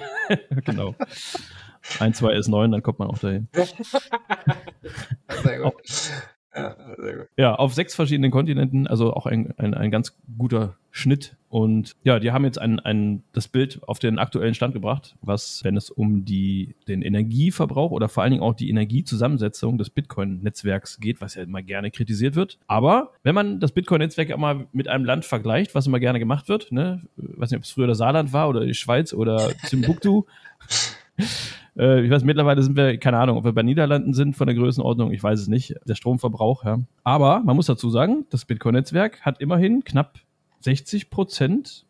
genau. 0.65 0.95
Ein, 1.99 2.13
zwei 2.13 2.35
S9, 2.35 2.71
dann 2.71 2.83
kommt 2.83 2.99
man 2.99 3.09
auch 3.09 3.17
dahin. 3.17 3.47
Sehr 5.43 5.59
gut. 5.59 5.73
Ja, 6.57 6.75
ja, 7.37 7.55
auf 7.55 7.73
sechs 7.73 7.95
verschiedenen 7.95 8.31
Kontinenten, 8.31 8.87
also 8.87 9.13
auch 9.13 9.25
ein, 9.25 9.53
ein, 9.57 9.73
ein 9.73 9.91
ganz 9.91 10.17
guter 10.37 10.75
Schnitt. 10.91 11.35
Und 11.49 11.95
ja, 12.03 12.19
die 12.19 12.31
haben 12.31 12.43
jetzt 12.43 12.59
ein, 12.59 12.79
ein, 12.79 13.23
das 13.31 13.47
Bild 13.47 13.79
auf 13.87 13.99
den 13.99 14.19
aktuellen 14.19 14.53
Stand 14.53 14.73
gebracht, 14.73 15.15
was, 15.21 15.63
wenn 15.63 15.77
es 15.77 15.89
um 15.89 16.25
die, 16.25 16.75
den 16.87 17.01
Energieverbrauch 17.01 17.91
oder 17.91 18.09
vor 18.09 18.23
allen 18.23 18.31
Dingen 18.31 18.43
auch 18.43 18.53
die 18.53 18.69
Energiezusammensetzung 18.69 19.77
des 19.77 19.89
Bitcoin-Netzwerks 19.89 20.99
geht, 20.99 21.21
was 21.21 21.35
ja 21.35 21.43
immer 21.43 21.61
gerne 21.61 21.91
kritisiert 21.91 22.35
wird. 22.35 22.57
Aber 22.67 23.13
wenn 23.23 23.35
man 23.35 23.59
das 23.59 23.71
Bitcoin-Netzwerk 23.71 24.29
immer 24.29 24.65
mit 24.71 24.87
einem 24.87 25.05
Land 25.05 25.25
vergleicht, 25.25 25.75
was 25.75 25.87
immer 25.87 25.99
gerne 25.99 26.19
gemacht 26.19 26.49
wird, 26.49 26.71
ne, 26.71 27.03
ich 27.17 27.39
weiß 27.39 27.51
nicht, 27.51 27.59
ob 27.59 27.63
es 27.63 27.71
früher 27.71 27.87
das 27.87 27.99
Saarland 27.99 28.33
war 28.33 28.49
oder 28.49 28.65
die 28.65 28.73
Schweiz 28.73 29.13
oder 29.13 29.51
Timbuktu, 29.67 30.23
Äh, 31.77 32.01
ich 32.01 32.11
weiß, 32.11 32.23
mittlerweile 32.23 32.61
sind 32.63 32.75
wir, 32.75 32.97
keine 32.97 33.19
Ahnung, 33.19 33.37
ob 33.37 33.43
wir 33.43 33.53
bei 33.53 33.63
Niederlanden 33.63 34.13
sind 34.13 34.35
von 34.35 34.47
der 34.47 34.55
Größenordnung, 34.55 35.11
ich 35.11 35.21
weiß 35.21 35.39
es 35.39 35.47
nicht, 35.47 35.75
der 35.85 35.95
Stromverbrauch, 35.95 36.63
ja. 36.63 36.79
Aber 37.03 37.41
man 37.41 37.55
muss 37.55 37.67
dazu 37.67 37.89
sagen, 37.89 38.25
das 38.29 38.45
Bitcoin-Netzwerk 38.45 39.21
hat 39.21 39.39
immerhin 39.39 39.83
knapp 39.83 40.19
60 40.61 41.09
Prozent 41.09 41.85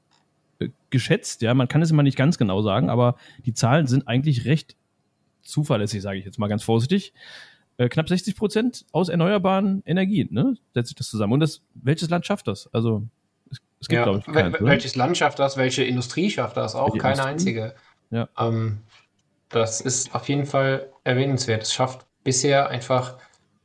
äh, 0.59 0.69
geschätzt, 0.89 1.41
ja, 1.41 1.53
man 1.53 1.67
kann 1.67 1.81
es 1.81 1.91
immer 1.91 2.03
nicht 2.03 2.17
ganz 2.17 2.37
genau 2.37 2.61
sagen, 2.61 2.89
aber 2.89 3.15
die 3.45 3.53
Zahlen 3.53 3.87
sind 3.87 4.07
eigentlich 4.07 4.45
recht 4.45 4.75
zuverlässig, 5.41 6.01
sage 6.01 6.19
ich 6.19 6.25
jetzt 6.25 6.39
mal 6.39 6.47
ganz 6.47 6.63
vorsichtig. 6.63 7.13
Äh, 7.77 7.89
knapp 7.89 8.09
60 8.09 8.35
Prozent 8.35 8.85
aus 8.91 9.07
erneuerbaren 9.07 9.83
Energien, 9.85 10.29
ne, 10.31 10.55
setzt 10.73 10.89
sich 10.89 10.97
das 10.97 11.09
zusammen. 11.09 11.33
Und 11.33 11.39
das, 11.39 11.61
welches 11.75 12.09
Land 12.09 12.25
schafft 12.25 12.47
das? 12.47 12.67
Also, 12.73 13.03
es, 13.49 13.59
es 13.79 13.87
gibt, 13.87 13.99
ja, 13.99 14.03
glaube 14.03 14.19
ich, 14.19 14.25
keins, 14.25 14.55
Welches 14.59 14.95
Land 14.95 15.15
schafft 15.15 15.39
das? 15.39 15.55
Welche 15.55 15.83
Industrie 15.83 16.29
schafft 16.29 16.57
das? 16.57 16.75
Auch 16.75 16.87
welche 16.87 16.97
keine 16.97 17.29
Industrie? 17.29 17.61
einzige. 17.61 17.75
Ja. 18.09 18.29
Ähm, 18.37 18.79
das 19.49 19.81
ist 19.81 20.13
auf 20.13 20.27
jeden 20.29 20.45
Fall 20.45 20.91
erwähnenswert. 21.03 21.63
Es 21.63 21.73
schafft 21.73 22.05
bisher 22.23 22.69
einfach 22.69 23.17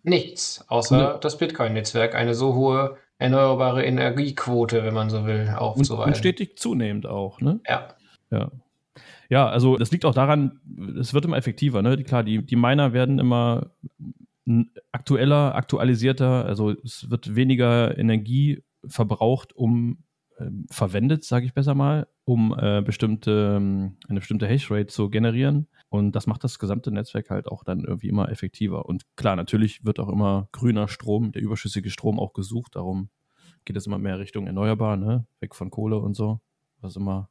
nichts, 0.02 0.64
außer 0.68 1.18
das 1.20 1.38
Bitcoin-Netzwerk 1.38 2.14
eine 2.14 2.34
so 2.34 2.54
hohe 2.54 2.96
erneuerbare 3.18 3.84
Energiequote, 3.84 4.82
wenn 4.84 4.94
man 4.94 5.10
so 5.10 5.26
will, 5.26 5.48
aufzuweisen. 5.56 6.08
Und 6.08 6.16
stetig 6.16 6.58
zunehmend 6.58 7.06
auch, 7.06 7.40
ne? 7.40 7.60
Ja. 7.68 7.88
Ja. 8.30 8.50
Ja, 9.28 9.48
also 9.48 9.78
das 9.78 9.90
liegt 9.90 10.04
auch 10.04 10.14
daran, 10.14 10.60
es 11.00 11.14
wird 11.14 11.24
immer 11.24 11.36
effektiver, 11.36 11.80
ne? 11.82 11.96
Klar, 12.02 12.22
die, 12.22 12.44
die 12.44 12.56
Miner 12.56 12.92
werden 12.92 13.18
immer 13.18 13.70
aktueller, 14.90 15.54
aktualisierter, 15.54 16.44
also 16.44 16.70
es 16.70 17.08
wird 17.10 17.34
weniger 17.34 17.96
Energie 17.96 18.62
verbraucht, 18.84 19.54
um 19.54 19.98
verwendet, 20.70 21.24
sage 21.24 21.46
ich 21.46 21.54
besser 21.54 21.74
mal, 21.74 22.06
um 22.24 22.54
äh, 22.58 22.82
bestimmte, 22.82 23.54
ähm, 23.56 23.96
eine 24.08 24.20
bestimmte 24.20 24.46
Hashrate 24.46 24.86
zu 24.86 25.10
generieren. 25.10 25.68
Und 25.88 26.12
das 26.12 26.26
macht 26.26 26.42
das 26.44 26.58
gesamte 26.58 26.90
Netzwerk 26.90 27.30
halt 27.30 27.48
auch 27.48 27.64
dann 27.64 27.84
irgendwie 27.84 28.08
immer 28.08 28.30
effektiver. 28.30 28.86
Und 28.86 29.02
klar, 29.16 29.36
natürlich 29.36 29.84
wird 29.84 30.00
auch 30.00 30.08
immer 30.08 30.48
grüner 30.52 30.88
Strom, 30.88 31.32
der 31.32 31.42
überschüssige 31.42 31.90
Strom 31.90 32.18
auch 32.18 32.32
gesucht. 32.32 32.76
Darum 32.76 33.10
geht 33.64 33.76
es 33.76 33.86
immer 33.86 33.98
mehr 33.98 34.18
Richtung 34.18 34.46
erneuerbar, 34.46 34.96
ne? 34.96 35.26
weg 35.40 35.54
von 35.54 35.70
Kohle 35.70 35.98
und 35.98 36.14
so. 36.14 36.40
Was 36.80 36.96
immer 36.96 37.28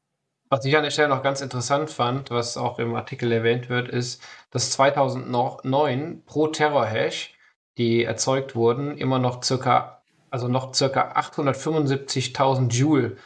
was 0.51 0.65
ich 0.65 0.75
an 0.75 0.83
der 0.83 0.91
Stelle 0.91 1.07
noch 1.07 1.23
ganz 1.23 1.39
interessant 1.39 1.89
fand, 1.89 2.29
was 2.29 2.57
auch 2.57 2.77
im 2.77 2.93
Artikel 2.93 3.31
erwähnt 3.31 3.69
wird, 3.69 3.87
ist, 3.87 4.21
dass 4.49 4.71
2009 4.71 6.23
pro 6.25 6.47
Terror-Hash, 6.47 7.33
die 7.77 8.03
erzeugt 8.03 8.53
wurden, 8.53 8.97
immer 8.97 9.17
noch 9.17 9.41
circa 9.43 10.00
also 10.31 10.47
noch 10.47 10.73
circa 10.73 11.11
875.000 11.11 12.71
Joule 12.71 13.17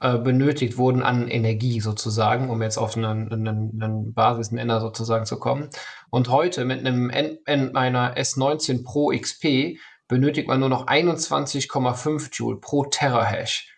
äh, 0.00 0.18
benötigt 0.18 0.76
wurden 0.76 1.02
an 1.02 1.28
Energie 1.28 1.80
sozusagen, 1.80 2.50
um 2.50 2.60
jetzt 2.60 2.76
auf 2.76 2.96
einen, 2.96 3.32
einen, 3.32 3.82
einen 3.82 4.12
Basisnenner 4.12 4.80
sozusagen 4.80 5.26
zu 5.26 5.38
kommen. 5.38 5.70
Und 6.10 6.28
heute 6.28 6.64
mit 6.64 6.80
einem 6.80 7.08
N 7.10 7.72
meiner 7.72 8.16
S19 8.16 8.82
Pro 8.84 9.12
XP 9.16 9.78
benötigt 10.08 10.48
man 10.48 10.58
nur 10.58 10.68
noch 10.68 10.86
21,5 10.86 12.30
Joule 12.32 12.56
pro 12.56 12.84
Terahash. 12.84 13.72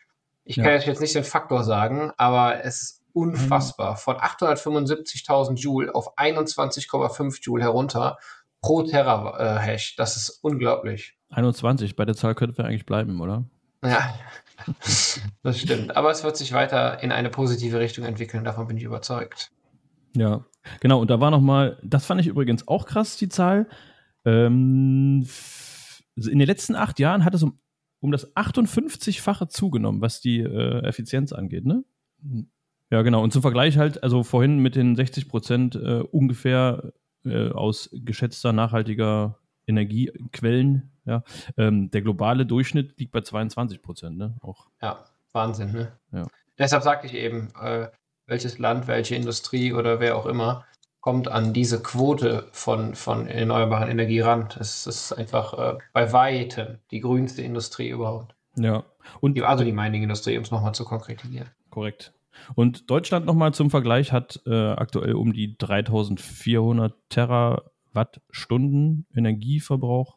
Ich 0.45 0.57
ja. 0.57 0.65
kann 0.65 0.81
jetzt 0.81 1.01
nicht 1.01 1.15
den 1.15 1.25
Faktor 1.25 1.65
sagen, 1.65 2.11
aber 2.17 2.65
es 2.65 2.83
ist 2.83 3.03
unfassbar. 3.13 3.97
Von 3.97 4.17
875.000 4.17 5.57
Joule 5.57 5.95
auf 5.95 6.17
21,5 6.17 7.43
Joule 7.43 7.63
herunter 7.63 8.17
pro 8.63 8.83
Terahash. 8.83 9.97
Das 9.97 10.17
ist 10.17 10.39
unglaublich. 10.43 11.19
21, 11.31 11.97
bei 11.97 12.05
der 12.05 12.15
Zahl 12.15 12.35
könnten 12.35 12.57
wir 12.57 12.65
eigentlich 12.65 12.87
bleiben, 12.87 13.21
oder? 13.21 13.45
Ja, 13.85 14.15
das 15.43 15.59
stimmt. 15.59 15.97
Aber 15.97 16.11
es 16.11 16.25
wird 16.25 16.37
sich 16.37 16.53
weiter 16.53 17.03
in 17.03 17.13
eine 17.13 17.29
positive 17.29 17.81
Richtung 17.81 18.05
entwickeln, 18.05 18.45
davon 18.45 18.69
bin 18.69 18.77
ich 18.77 18.85
überzeugt. 18.85 19.51
Ja, 20.17 20.45
genau. 20.81 21.01
Und 21.01 21.11
da 21.11 21.21
war 21.21 21.31
nochmal, 21.31 21.79
das 21.83 22.07
fand 22.07 22.21
ich 22.21 22.27
übrigens 22.27 22.69
auch 22.69 22.87
krass, 22.87 23.17
die 23.17 23.29
Zahl. 23.29 23.67
Ähm, 24.25 25.27
in 26.17 26.39
den 26.39 26.47
letzten 26.47 26.77
acht 26.77 27.01
Jahren 27.01 27.25
hat 27.25 27.35
es 27.35 27.43
um, 27.43 27.59
um 28.01 28.13
das 28.13 28.37
58-fache 28.37 29.49
zugenommen, 29.49 30.01
was 30.01 30.21
die 30.21 30.41
äh, 30.41 30.85
Effizienz 30.85 31.33
angeht, 31.33 31.65
ne? 31.65 31.85
Ja, 32.91 33.01
genau. 33.01 33.23
Und 33.23 33.33
zum 33.33 33.43
Vergleich 33.43 33.79
halt, 33.79 34.03
also 34.03 34.23
vorhin 34.23 34.59
mit 34.59 34.77
den 34.77 34.95
60 34.95 35.29
Prozent 35.29 35.75
äh, 35.77 36.03
ungefähr 36.11 36.93
äh, 37.25 37.51
aus 37.51 37.91
geschätzter 37.93 38.53
nachhaltiger 38.53 39.39
Energiequellen. 39.67 40.91
Ja. 41.05 41.23
Ähm, 41.57 41.91
der 41.91 42.03
globale 42.03 42.47
Durchschnitt 42.47 42.99
liegt 42.99 43.13
bei 43.13 43.21
22 43.21 43.83
Prozent. 43.83 44.19
Ne? 44.19 44.37
Auch. 44.41 44.67
Ja, 44.81 45.05
Wahnsinn. 45.33 45.73
Ne? 45.73 45.93
Ja. 46.13 46.27
Deshalb 46.59 46.83
sagte 46.83 47.07
ich 47.07 47.15
eben, 47.15 47.49
äh, 47.61 47.89
welches 48.27 48.59
Land, 48.59 48.87
welche 48.87 49.15
Industrie 49.15 49.73
oder 49.73 50.01
wer 50.01 50.17
auch 50.17 50.27
immer 50.27 50.65
kommt 51.03 51.27
an 51.27 51.53
diese 51.53 51.83
Quote 51.83 52.49
von, 52.53 52.95
von 52.95 53.27
erneuerbaren 53.27 53.91
Energie 53.91 54.21
ran. 54.21 54.49
Es 54.61 54.87
ist 54.87 55.13
einfach 55.13 55.59
äh, 55.59 55.79
bei 55.93 56.13
weitem 56.13 56.79
die 56.93 57.01
grünste 57.01 57.43
Industrie 57.43 57.89
überhaupt. 57.89 58.37
Ja. 58.57 58.85
Und, 59.21 59.41
also 59.43 59.65
die 59.65 59.73
Mining-Industrie, 59.73 60.37
um 60.39 60.45
es 60.45 60.53
nochmal 60.53 60.75
zu 60.75 60.85
konkretisieren. 60.85 61.51
Korrekt. 61.71 62.13
Und 62.55 62.91
Deutschland 62.91 63.27
nochmal 63.27 63.55
zum 63.55 63.71
Vergleich 63.71 64.13
hat 64.13 64.43
äh, 64.47 64.71
aktuell 64.71 65.15
um 65.15 65.33
die 65.33 65.57
3400 65.57 66.95
Terawatt 67.09 67.73
Wattstunden 67.95 69.07
Energieverbrauch. 69.15 70.17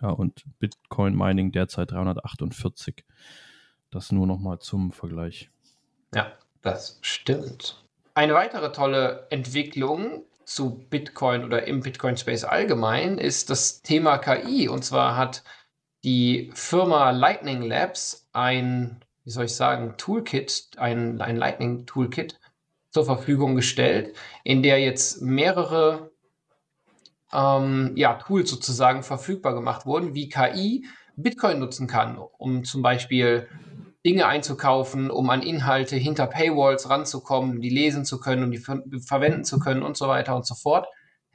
Ja, 0.00 0.10
und 0.10 0.44
Bitcoin 0.58 1.14
Mining 1.14 1.52
derzeit 1.52 1.90
348. 1.90 3.04
Das 3.90 4.12
nur 4.12 4.26
nochmal 4.26 4.58
zum 4.60 4.92
Vergleich. 4.92 5.50
Ja, 6.14 6.32
das 6.62 6.98
stimmt. 7.02 7.84
Eine 8.14 8.34
weitere 8.34 8.72
tolle 8.72 9.26
Entwicklung 9.30 10.24
zu 10.44 10.84
Bitcoin 10.90 11.44
oder 11.44 11.66
im 11.66 11.80
Bitcoin 11.80 12.16
Space 12.16 12.44
allgemein 12.44 13.18
ist 13.18 13.50
das 13.50 13.82
Thema 13.82 14.18
KI. 14.18 14.68
Und 14.68 14.84
zwar 14.84 15.16
hat 15.16 15.44
die 16.02 16.50
Firma 16.54 17.10
Lightning 17.10 17.62
Labs 17.62 18.28
ein, 18.32 19.04
wie 19.24 19.30
soll 19.30 19.44
ich 19.44 19.54
sagen, 19.54 19.94
Toolkit, 19.96 20.70
ein, 20.76 21.20
ein 21.20 21.36
Lightning 21.36 21.86
Toolkit 21.86 22.38
zur 22.90 23.04
Verfügung 23.04 23.54
gestellt, 23.54 24.16
in 24.44 24.62
der 24.62 24.80
jetzt 24.80 25.22
mehrere 25.22 26.10
ähm, 27.32 27.92
ja, 27.96 28.14
Tools 28.14 28.50
sozusagen 28.50 29.02
verfügbar 29.02 29.54
gemacht 29.54 29.86
wurden, 29.86 30.14
wie 30.14 30.28
KI 30.28 30.86
Bitcoin 31.16 31.58
nutzen 31.58 31.86
kann, 31.86 32.18
um 32.18 32.64
zum 32.64 32.82
Beispiel 32.82 33.48
Dinge 34.04 34.26
einzukaufen, 34.26 35.10
um 35.10 35.28
an 35.28 35.42
Inhalte 35.42 35.96
hinter 35.96 36.26
Paywalls 36.26 36.88
ranzukommen, 36.88 37.60
die 37.60 37.68
lesen 37.68 38.04
zu 38.04 38.18
können 38.18 38.44
und 38.44 38.50
die 38.50 38.58
ver 38.58 38.82
verwenden 39.06 39.44
zu 39.44 39.58
können 39.58 39.82
und 39.82 39.96
so 39.96 40.08
weiter 40.08 40.34
und 40.34 40.46
so 40.46 40.54
fort. 40.54 40.88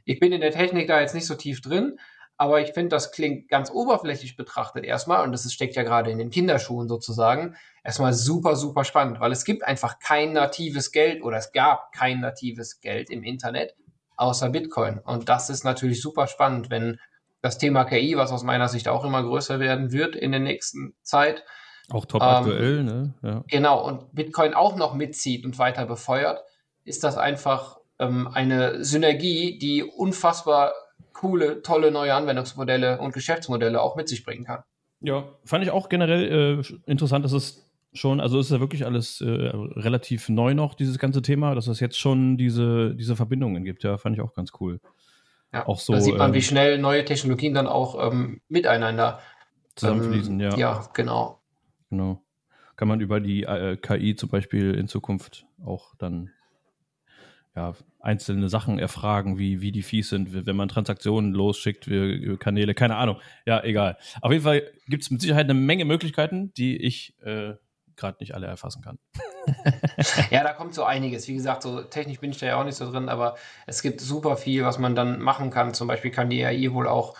Ich 0.04 0.20
bin 0.20 0.34
in 0.34 0.42
der 0.42 0.52
Technik 0.52 0.88
da 0.88 1.00
jetzt 1.00 1.16
nicht 1.16 1.28
so 1.28 1.36
tief 1.36 1.62
drin, 1.62 2.00
Aber 2.38 2.60
ich 2.60 2.74
finde, 2.74 2.90
das 2.90 3.12
klingt 3.12 3.48
ganz 3.48 3.72
oberflächlich 3.72 4.36
betrachtet 4.36 4.84
erstmal, 4.84 5.24
und 5.24 5.32
das 5.32 5.52
steckt 5.52 5.76
ja 5.76 5.84
gerade 5.84 6.12
in 6.12 6.18
den 6.18 6.32
Kinderschuhen 6.32 6.90
sozusagen, 6.90 7.56
erstmal 7.84 8.14
super, 8.14 8.56
super 8.56 8.84
spannend, 8.84 9.20
weil 9.22 9.32
es 9.32 9.46
gibt 9.46 9.64
einfach 9.64 10.00
kein 10.00 10.34
natives 10.34 10.92
Geld 10.92 11.24
oder 11.24 11.38
es 11.38 11.54
gab 11.54 11.94
kein 11.94 12.20
natives 12.20 12.82
Geld 12.82 13.10
im 13.10 13.24
Internet 13.24 13.76
außer 14.18 14.50
Bitcoin. 14.50 15.00
Und 15.00 15.30
das 15.30 15.50
ist 15.50 15.64
natürlich 15.64 16.02
super 16.02 16.28
spannend, 16.28 16.70
wenn 16.70 17.00
das 17.42 17.58
Thema 17.58 17.86
KI, 17.86 18.18
was 18.18 18.32
aus 18.32 18.44
meiner 18.44 18.68
Sicht 18.68 18.88
auch 18.88 19.06
immer 19.06 19.24
größer 19.24 19.60
werden 19.60 19.92
wird 19.92 20.16
in 20.16 20.32
der 20.32 20.42
nächsten 20.42 20.96
Zeit. 21.04 21.44
Auch 21.92 22.06
top 22.06 22.22
ähm, 22.22 22.28
aktuell, 22.28 22.84
ne? 22.84 23.14
Ja. 23.22 23.44
Genau, 23.48 23.86
und 23.86 24.14
Bitcoin 24.14 24.54
auch 24.54 24.76
noch 24.76 24.94
mitzieht 24.96 25.46
und 25.46 25.60
weiter 25.60 25.86
befeuert, 25.86 26.44
ist 26.84 27.04
das 27.04 27.18
einfach 27.18 27.78
ähm, 28.00 28.28
eine 28.28 28.84
Synergie, 28.84 29.60
die 29.60 29.84
unfassbar 29.84 30.74
coole, 31.16 31.62
tolle 31.62 31.92
neue 31.92 32.14
Anwendungsmodelle 32.14 33.00
und 33.00 33.14
Geschäftsmodelle 33.14 33.82
auch 33.82 33.96
mit 33.96 34.08
sich 34.08 34.24
bringen 34.24 34.44
kann. 34.44 34.64
Ja, 35.00 35.26
fand 35.44 35.64
ich 35.64 35.72
auch 35.72 35.90
generell 35.90 36.60
äh, 36.60 36.92
interessant, 36.92 37.26
dass 37.26 37.32
es 37.32 37.70
schon, 37.94 38.20
also 38.20 38.40
ist 38.40 38.52
ja 38.52 38.60
wirklich 38.60 38.86
alles 38.86 39.22
äh, 39.22 39.26
relativ 39.26 40.30
neu 40.30 40.54
noch, 40.54 40.74
dieses 40.74 41.00
ganze 41.00 41.22
Thema, 41.22 41.56
dass 41.56 41.68
es 41.68 41.80
jetzt 41.80 41.98
schon 41.98 42.38
diese, 42.38 42.94
diese 42.96 43.16
Verbindungen 43.16 43.64
gibt. 43.64 43.84
Ja, 43.84 43.98
fand 43.98 44.16
ich 44.18 44.22
auch 44.22 44.34
ganz 44.34 44.52
cool. 44.60 44.80
Ja, 45.54 45.68
auch 45.68 45.80
so, 45.80 45.94
da 45.94 46.02
sieht 46.02 46.18
man, 46.18 46.32
ähm, 46.32 46.36
wie 46.36 46.42
schnell 46.42 46.78
neue 46.78 47.06
Technologien 47.06 47.54
dann 47.54 47.68
auch 47.68 48.12
ähm, 48.12 48.42
miteinander 48.50 49.20
zusammenfließen, 49.76 50.40
ähm, 50.40 50.52
ja. 50.52 50.58
Ja, 50.58 50.90
genau. 50.94 51.40
Genau. 51.90 52.22
Kann 52.76 52.90
man 52.90 53.00
über 53.00 53.22
die 53.22 53.44
äh, 53.44 53.78
KI 53.78 54.16
zum 54.18 54.30
Beispiel 54.30 54.74
in 54.74 54.90
Zukunft 54.90 55.46
auch 55.64 55.96
dann 55.96 56.32
ja, 57.56 57.74
einzelne 58.00 58.50
Sachen 58.50 58.80
erfragen, 58.80 59.40
wie, 59.40 59.62
wie 59.62 59.72
die 59.72 59.82
Fees 59.82 60.10
sind, 60.10 60.46
wenn 60.46 60.56
man 60.56 60.68
Transaktionen 60.68 61.34
losschickt, 61.34 61.90
wie, 61.90 62.38
Kanäle, 62.38 62.74
keine 62.74 62.98
Ahnung. 62.98 63.18
Ja, 63.46 63.64
egal. 63.64 63.98
Auf 64.22 64.32
jeden 64.32 64.44
Fall 64.44 64.64
gibt 64.88 65.04
es 65.04 65.12
mit 65.12 65.22
Sicherheit 65.22 65.46
eine 65.46 65.54
Menge 65.54 65.86
Möglichkeiten, 65.86 66.54
die 66.54 66.76
ich 66.78 67.16
äh, 67.24 67.54
gerade 67.96 68.18
nicht 68.20 68.36
alle 68.36 68.48
erfassen 68.48 68.82
kann. 68.82 69.00
ja, 70.32 70.44
da 70.44 70.54
kommt 70.54 70.74
so 70.74 70.84
einiges. 70.84 71.28
Wie 71.28 71.34
gesagt, 71.34 71.64
so 71.64 71.82
technisch 71.82 72.20
bin 72.20 72.32
ich 72.32 72.40
da 72.40 72.46
ja 72.46 72.60
auch 72.60 72.66
nicht 72.66 72.76
so 72.76 72.92
drin, 72.92 73.10
aber 73.10 73.36
es 73.68 73.82
gibt 73.82 74.02
super 74.02 74.38
viel, 74.38 74.66
was 74.66 74.78
man 74.78 74.96
dann 74.96 75.22
machen 75.22 75.50
kann. 75.50 75.74
Zum 75.74 75.88
Beispiel 75.88 76.12
kann 76.12 76.30
die 76.30 76.44
AI 76.44 76.74
wohl 76.74 76.88
auch 76.88 77.16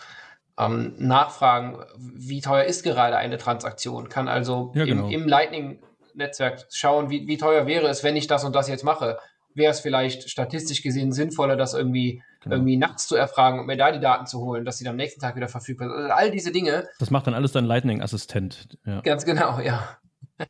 ähm, 0.58 0.94
nachfragen, 0.98 1.78
wie 1.98 2.40
teuer 2.40 2.64
ist 2.64 2.82
gerade 2.82 3.16
eine 3.16 3.38
Transaktion, 3.38 4.08
kann 4.08 4.28
also 4.28 4.72
ja, 4.74 4.84
genau. 4.84 5.06
im, 5.06 5.22
im 5.22 5.28
Lightning-Netzwerk 5.28 6.66
schauen, 6.70 7.10
wie, 7.10 7.26
wie 7.26 7.36
teuer 7.36 7.66
wäre 7.66 7.88
es, 7.88 8.04
wenn 8.04 8.16
ich 8.16 8.26
das 8.26 8.44
und 8.44 8.54
das 8.54 8.68
jetzt 8.68 8.84
mache. 8.84 9.18
Wäre 9.56 9.72
es 9.72 9.80
vielleicht 9.80 10.28
statistisch 10.28 10.82
gesehen 10.82 11.12
sinnvoller, 11.12 11.56
das 11.56 11.72
irgendwie, 11.72 12.22
genau. 12.42 12.56
irgendwie 12.56 12.76
nachts 12.76 13.08
zu 13.08 13.16
erfragen 13.16 13.58
und 13.58 13.66
mir 13.66 13.78
da 13.78 13.90
die 13.90 14.00
Daten 14.00 14.26
zu 14.26 14.40
holen, 14.40 14.66
dass 14.66 14.76
sie 14.76 14.84
dann 14.84 14.92
am 14.92 14.96
nächsten 14.96 15.20
Tag 15.20 15.34
wieder 15.34 15.48
verfügbar 15.48 15.88
sind. 15.88 15.96
Also 15.96 16.12
all 16.12 16.30
diese 16.30 16.52
Dinge. 16.52 16.86
Das 16.98 17.10
macht 17.10 17.26
dann 17.26 17.32
alles 17.32 17.52
dein 17.52 17.64
Lightning-Assistent. 17.64 18.78
Ja. 18.84 19.00
Ganz 19.00 19.24
genau, 19.24 19.58
ja. 19.60 19.98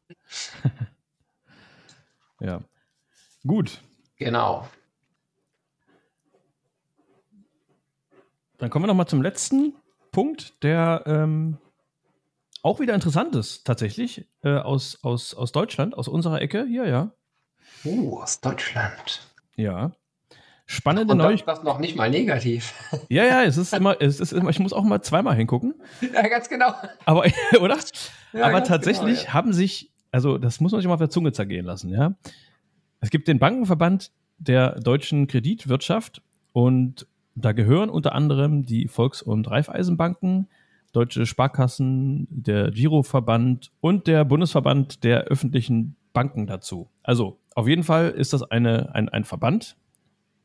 ja. 2.40 2.60
Gut. 3.46 3.80
Genau. 4.18 4.66
Dann 8.58 8.70
kommen 8.70 8.84
wir 8.84 8.88
noch 8.88 8.94
mal 8.94 9.06
zum 9.06 9.22
letzten 9.22 9.74
Punkt, 10.10 10.62
der 10.64 11.04
ähm, 11.06 11.58
auch 12.62 12.80
wieder 12.80 12.94
interessant 12.94 13.36
ist, 13.36 13.64
tatsächlich, 13.64 14.26
äh, 14.42 14.56
aus, 14.56 14.98
aus, 15.02 15.34
aus 15.34 15.52
Deutschland, 15.52 15.96
aus 15.96 16.08
unserer 16.08 16.40
Ecke 16.40 16.66
hier, 16.66 16.88
ja. 16.88 17.12
Oh, 17.84 18.18
aus 18.20 18.40
Deutschland. 18.40 19.22
Ja. 19.56 19.92
Spannende 20.68 21.14
Neuigkeiten. 21.14 21.46
Das 21.46 21.62
noch 21.62 21.78
nicht 21.78 21.96
mal 21.96 22.10
negativ. 22.10 22.74
Ja, 23.08 23.24
ja, 23.24 23.44
es 23.44 23.56
ist 23.56 23.72
immer, 23.72 24.00
es 24.00 24.18
ist 24.18 24.32
immer, 24.32 24.50
ich 24.50 24.58
muss 24.58 24.72
auch 24.72 24.82
mal 24.82 25.00
zweimal 25.00 25.36
hingucken. 25.36 25.74
Ja, 26.12 26.26
ganz 26.28 26.48
genau. 26.48 26.74
Aber, 27.04 27.24
oder? 27.60 27.78
Ja, 28.32 28.46
Aber 28.46 28.64
tatsächlich 28.64 29.20
genau, 29.20 29.28
ja. 29.28 29.34
haben 29.34 29.52
sich, 29.52 29.92
also 30.10 30.38
das 30.38 30.60
muss 30.60 30.72
man 30.72 30.80
sich 30.80 30.88
mal 30.88 30.94
auf 30.94 31.00
der 31.00 31.10
Zunge 31.10 31.32
zergehen 31.32 31.64
lassen, 31.64 31.90
ja. 31.90 32.14
Es 33.00 33.10
gibt 33.10 33.28
den 33.28 33.38
Bankenverband 33.38 34.10
der 34.38 34.80
deutschen 34.80 35.28
Kreditwirtschaft 35.28 36.22
und 36.52 37.06
da 37.36 37.52
gehören 37.52 37.90
unter 37.90 38.14
anderem 38.14 38.64
die 38.64 38.88
Volks- 38.88 39.22
und 39.22 39.48
Raiffeisenbanken, 39.48 40.48
deutsche 40.92 41.26
Sparkassen, 41.26 42.26
der 42.30 42.70
Giroverband 42.70 43.70
und 43.80 44.06
der 44.06 44.24
Bundesverband 44.24 45.04
der 45.04 45.24
öffentlichen 45.24 45.96
Banken 46.16 46.46
dazu. 46.46 46.88
Also 47.02 47.38
auf 47.54 47.68
jeden 47.68 47.82
Fall 47.82 48.08
ist 48.08 48.32
das 48.32 48.42
eine, 48.42 48.94
ein, 48.94 49.10
ein 49.10 49.24
Verband, 49.24 49.76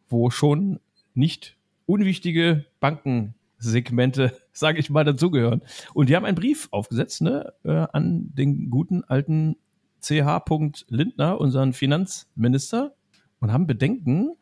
wo 0.10 0.30
schon 0.30 0.82
nicht 1.14 1.56
unwichtige 1.86 2.66
Bankensegmente, 2.82 4.38
sage 4.52 4.80
ich 4.80 4.90
mal, 4.90 5.06
dazugehören. 5.06 5.62
Und 5.94 6.10
die 6.10 6.18
haben 6.18 6.26
einen 6.26 6.36
Brief 6.36 6.68
aufgesetzt 6.72 7.22
ne, 7.22 7.54
äh, 7.64 7.88
an 7.94 8.32
den 8.34 8.70
guten 8.70 9.06
alten 9.06 9.56
CH. 10.02 10.44
Lindner, 10.90 11.40
unseren 11.40 11.72
Finanzminister, 11.72 12.94
und 13.40 13.54
haben 13.54 13.66
Bedenken 13.66 14.36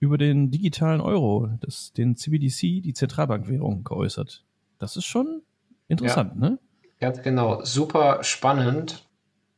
über 0.00 0.18
den 0.18 0.50
digitalen 0.50 1.00
Euro, 1.00 1.48
das, 1.60 1.92
den 1.92 2.16
CBDC, 2.16 2.82
die 2.82 2.92
Zentralbankwährung, 2.92 3.84
geäußert. 3.84 4.44
Das 4.80 4.96
ist 4.96 5.04
schon 5.04 5.42
interessant, 5.86 6.32
ja, 6.34 6.40
ne? 6.40 6.58
Ganz 6.98 7.22
genau. 7.22 7.64
Super 7.64 8.24
spannend. 8.24 9.08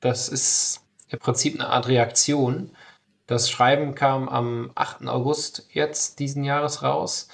Das 0.01 0.29
ist 0.29 0.84
im 1.15 1.21
Prinzip 1.21 1.55
eine 1.55 1.69
Art 1.69 1.89
Reaktion 1.89 2.71
das 3.27 3.51
Schreiben 3.51 3.95
kam 3.95 4.29
am 4.29 4.71
8. 4.75 5.07
August 5.07 5.67
jetzt 5.73 6.19
diesen 6.19 6.45
Jahres 6.45 6.83
raus 6.83 7.29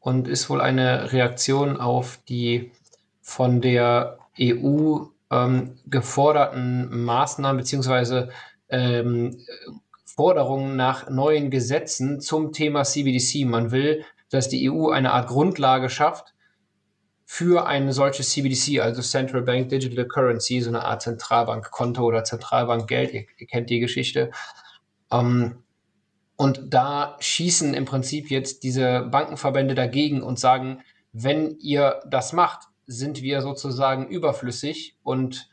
und 0.00 0.26
ist 0.26 0.48
wohl 0.48 0.60
eine 0.62 1.12
Reaktion 1.12 1.78
auf 1.78 2.18
die 2.28 2.72
von 3.20 3.60
der 3.60 4.18
EU 4.40 5.00
ähm, 5.30 5.78
geforderten 5.86 7.04
Maßnahmen 7.04 7.58
beziehungsweise 7.58 8.30
ähm, 8.70 9.38
Forderungen 10.04 10.76
nach 10.76 11.10
neuen 11.10 11.50
Gesetzen 11.50 12.20
zum 12.20 12.52
Thema 12.52 12.84
CBDC. 12.84 13.44
Man 13.44 13.70
will, 13.70 14.04
dass 14.30 14.48
die 14.48 14.70
EU 14.70 14.90
eine 14.90 15.12
Art 15.12 15.28
Grundlage 15.28 15.90
schafft 15.90 16.33
für 17.34 17.66
ein 17.66 17.90
solches 17.90 18.30
CBDC, 18.30 18.78
also 18.78 19.02
Central 19.02 19.42
Bank 19.42 19.68
Digital 19.68 20.06
Currency, 20.06 20.60
so 20.60 20.68
eine 20.68 20.84
Art 20.84 21.02
Zentralbankkonto 21.02 22.00
oder 22.00 22.22
Zentralbankgeld. 22.22 23.12
Ihr, 23.12 23.24
ihr 23.36 23.46
kennt 23.48 23.70
die 23.70 23.80
Geschichte. 23.80 24.30
Ähm, 25.10 25.64
und 26.36 26.72
da 26.72 27.16
schießen 27.18 27.74
im 27.74 27.86
Prinzip 27.86 28.30
jetzt 28.30 28.62
diese 28.62 29.08
Bankenverbände 29.10 29.74
dagegen 29.74 30.22
und 30.22 30.38
sagen, 30.38 30.82
wenn 31.12 31.58
ihr 31.58 32.02
das 32.08 32.32
macht, 32.32 32.68
sind 32.86 33.20
wir 33.20 33.42
sozusagen 33.42 34.06
überflüssig 34.06 34.96
und 35.02 35.50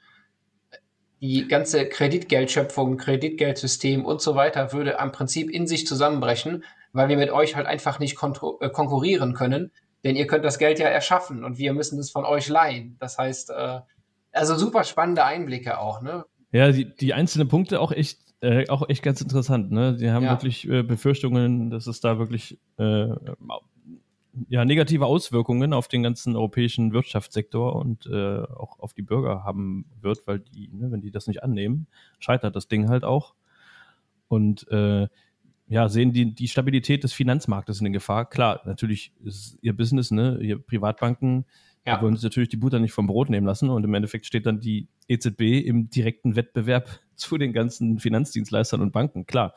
die 1.19 1.47
ganze 1.47 1.89
Kreditgeldschöpfung, 1.89 2.97
Kreditgeldsystem 2.97 4.05
und 4.05 4.21
so 4.21 4.35
weiter 4.35 4.71
würde 4.71 4.99
am 4.99 5.11
Prinzip 5.11 5.49
in 5.49 5.65
sich 5.65 5.87
zusammenbrechen, 5.87 6.63
weil 6.93 7.09
wir 7.09 7.17
mit 7.17 7.31
euch 7.31 7.55
halt 7.55 7.65
einfach 7.65 7.97
nicht 7.97 8.21
äh, 8.21 8.69
konkurrieren 8.69 9.33
können, 9.33 9.71
denn 10.03 10.15
ihr 10.15 10.27
könnt 10.27 10.45
das 10.45 10.57
Geld 10.57 10.79
ja 10.79 10.87
erschaffen 10.87 11.43
und 11.43 11.57
wir 11.57 11.73
müssen 11.73 11.99
es 11.99 12.11
von 12.11 12.25
euch 12.25 12.47
leihen. 12.49 12.97
Das 12.99 13.17
heißt, 13.17 13.51
äh, 13.51 13.79
also 14.31 14.55
super 14.55 14.83
spannende 14.83 15.23
Einblicke 15.23 15.79
auch, 15.79 16.01
ne? 16.01 16.25
Ja, 16.51 16.71
die, 16.71 16.93
die 16.95 17.13
einzelnen 17.13 17.47
Punkte 17.47 17.79
auch 17.79 17.91
echt 17.91 18.19
äh, 18.41 18.67
auch 18.69 18.89
echt 18.89 19.03
ganz 19.03 19.21
interessant, 19.21 19.71
ne? 19.71 19.95
Die 19.95 20.09
haben 20.09 20.25
ja. 20.25 20.31
wirklich 20.31 20.67
äh, 20.67 20.81
Befürchtungen, 20.83 21.69
dass 21.69 21.85
es 21.87 22.01
da 22.01 22.17
wirklich 22.17 22.57
äh, 22.77 23.09
ja, 24.49 24.65
negative 24.65 25.05
Auswirkungen 25.05 25.73
auf 25.73 25.87
den 25.87 26.03
ganzen 26.03 26.35
europäischen 26.35 26.93
Wirtschaftssektor 26.93 27.75
und 27.75 28.07
äh, 28.07 28.41
auch 28.41 28.79
auf 28.79 28.93
die 28.93 29.01
Bürger 29.01 29.43
haben 29.43 29.85
wird, 30.01 30.25
weil 30.25 30.39
die, 30.39 30.69
ne, 30.71 30.91
wenn 30.91 31.01
die 31.01 31.11
das 31.11 31.27
nicht 31.27 31.43
annehmen, 31.43 31.87
scheitert 32.19 32.55
das 32.55 32.67
Ding 32.67 32.89
halt 32.89 33.03
auch. 33.03 33.35
Und 34.27 34.67
äh, 34.71 35.07
ja, 35.71 35.87
sehen 35.87 36.11
die, 36.11 36.35
die 36.35 36.49
Stabilität 36.49 37.05
des 37.05 37.13
Finanzmarktes 37.13 37.79
in 37.79 37.93
Gefahr. 37.93 38.29
Klar, 38.29 38.59
natürlich 38.65 39.13
ist 39.23 39.57
ihr 39.61 39.75
Business, 39.75 40.11
ne, 40.11 40.37
ihr 40.41 40.59
Privatbanken, 40.61 41.45
ja. 41.85 41.95
die 41.95 42.03
wollen 42.03 42.13
sich 42.17 42.23
natürlich 42.23 42.49
die 42.49 42.57
Butter 42.57 42.79
nicht 42.79 42.91
vom 42.91 43.07
Brot 43.07 43.29
nehmen 43.29 43.47
lassen 43.47 43.69
und 43.69 43.85
im 43.85 43.93
Endeffekt 43.93 44.25
steht 44.25 44.45
dann 44.45 44.59
die 44.59 44.89
EZB 45.07 45.65
im 45.65 45.89
direkten 45.89 46.35
Wettbewerb 46.35 46.99
zu 47.15 47.37
den 47.37 47.53
ganzen 47.53 47.99
Finanzdienstleistern 47.99 48.81
und 48.81 48.91
Banken, 48.91 49.25
klar. 49.25 49.53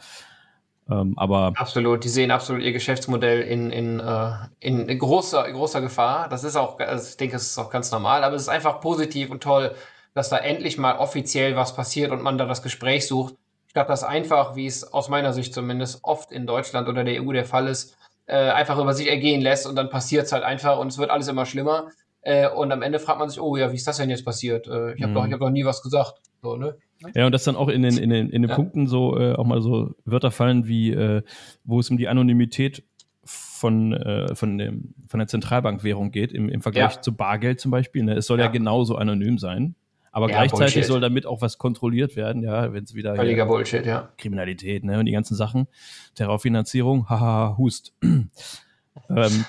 Ähm, 0.89 1.15
aber 1.19 1.53
absolut, 1.57 2.05
die 2.05 2.09
sehen 2.09 2.31
absolut 2.31 2.63
ihr 2.63 2.73
Geschäftsmodell 2.73 3.41
in, 3.41 3.71
in, 3.73 3.99
äh, 3.99 4.31
in, 4.61 4.89
in 4.89 4.99
großer, 5.01 5.51
großer 5.51 5.81
Gefahr. 5.81 6.29
Das 6.29 6.45
ist 6.45 6.55
auch, 6.55 6.79
also 6.79 7.09
ich 7.09 7.17
denke, 7.17 7.35
es 7.35 7.51
ist 7.51 7.59
auch 7.59 7.71
ganz 7.71 7.91
normal, 7.91 8.23
aber 8.23 8.37
es 8.37 8.43
ist 8.43 8.49
einfach 8.49 8.81
positiv 8.81 9.31
und 9.31 9.43
toll, 9.43 9.75
dass 10.15 10.29
da 10.29 10.39
endlich 10.39 10.79
mal 10.79 10.97
offiziell 10.99 11.57
was 11.57 11.75
passiert 11.75 12.13
und 12.13 12.23
man 12.23 12.39
da 12.39 12.47
das 12.47 12.63
Gespräch 12.63 13.09
sucht, 13.09 13.35
statt 13.75 13.91
das 13.91 14.05
einfach, 14.05 14.55
wie 14.55 14.67
es 14.67 14.93
aus 14.93 15.09
meiner 15.09 15.33
Sicht 15.33 15.53
zumindest 15.53 15.99
oft 16.05 16.31
in 16.31 16.47
Deutschland 16.47 16.89
oder 16.89 17.03
der 17.03 17.21
EU 17.21 17.33
der 17.33 17.45
Fall 17.45 17.67
ist, 17.67 17.97
äh, 18.27 18.37
einfach 18.37 18.79
über 18.79 18.95
sich 18.95 19.11
ergehen 19.11 19.41
lässt 19.41 19.67
und 19.67 19.75
dann 19.75 19.91
passiert 19.91 20.27
es 20.27 20.33
halt 20.33 20.45
einfach 20.45 20.79
und 20.79 20.87
es 20.87 20.99
wird 20.99 21.11
alles 21.11 21.27
immer 21.27 21.45
schlimmer. 21.45 21.89
Äh, 22.23 22.49
und 22.49 22.71
am 22.71 22.83
Ende 22.83 23.01
fragt 23.01 23.19
man 23.19 23.29
sich, 23.29 23.41
oh 23.41 23.57
ja, 23.57 23.73
wie 23.73 23.75
ist 23.75 23.89
das 23.89 23.97
denn 23.97 24.11
jetzt 24.11 24.25
passiert? 24.25 24.69
Äh, 24.69 24.95
ich 24.95 25.03
habe 25.03 25.11
mhm. 25.11 25.15
doch, 25.15 25.29
hab 25.29 25.41
doch 25.41 25.51
nie 25.51 25.65
was 25.65 25.83
gesagt. 25.83 26.21
So, 26.41 26.55
ne? 26.55 26.77
Ja, 27.17 27.27
und 27.27 27.33
dass 27.33 27.43
dann 27.43 27.57
auch 27.57 27.67
in 27.67 27.83
den, 27.83 27.99
in 27.99 28.11
den, 28.11 28.31
in 28.31 28.43
den 28.43 28.49
ja. 28.49 28.55
Punkten 28.55 28.87
so 28.87 29.19
äh, 29.19 29.33
auch 29.33 29.45
mal 29.45 29.61
so 29.61 29.97
Wörter 30.05 30.31
fallen 30.31 30.69
wie, 30.69 30.93
äh, 30.93 31.23
wo 31.65 31.81
es 31.81 31.91
um 31.91 31.97
die 31.97 32.07
Anonymität 32.07 32.85
von, 33.25 33.93
äh, 33.93 34.37
von, 34.37 34.57
dem, 34.57 34.95
von 35.09 35.19
der 35.19 35.27
Zentralbankwährung 35.27 36.13
geht, 36.13 36.33
im, 36.33 36.49
im 36.49 36.61
Vergleich 36.61 36.95
ja. 36.95 37.03
zu 37.03 37.17
Bargeld 37.17 37.59
zum 37.59 37.73
Beispiel. 37.73 38.05
Ne? 38.05 38.15
Es 38.15 38.29
soll 38.29 38.39
ja. 38.39 38.45
ja 38.45 38.53
genauso 38.53 38.95
anonym 38.95 39.37
sein. 39.37 39.75
Aber 40.15 40.31
ja, 40.31 40.37
gleichzeitig 40.37 40.75
Bullshit. 40.75 40.85
soll 40.85 41.01
damit 41.01 41.27
auch 41.27 41.41
was 41.41 41.59
kontrolliert 41.59 42.15
werden, 42.15 42.45
ja, 42.45 42.73
wenn 42.73 42.85
es 42.85 42.95
wieder 42.95 43.17
Völliger 43.17 43.47
Bullshit, 43.47 43.85
ja. 43.85 44.11
Kriminalität, 44.17 44.85
ne, 44.85 45.01
und 45.01 45.07
die 45.07 45.13
ganzen 45.13 45.35
Sachen, 45.35 45.67
Terrorfinanzierung, 46.15 47.09
haha, 47.09 47.57
Hust. 47.59 47.95
ähm, 48.01 48.29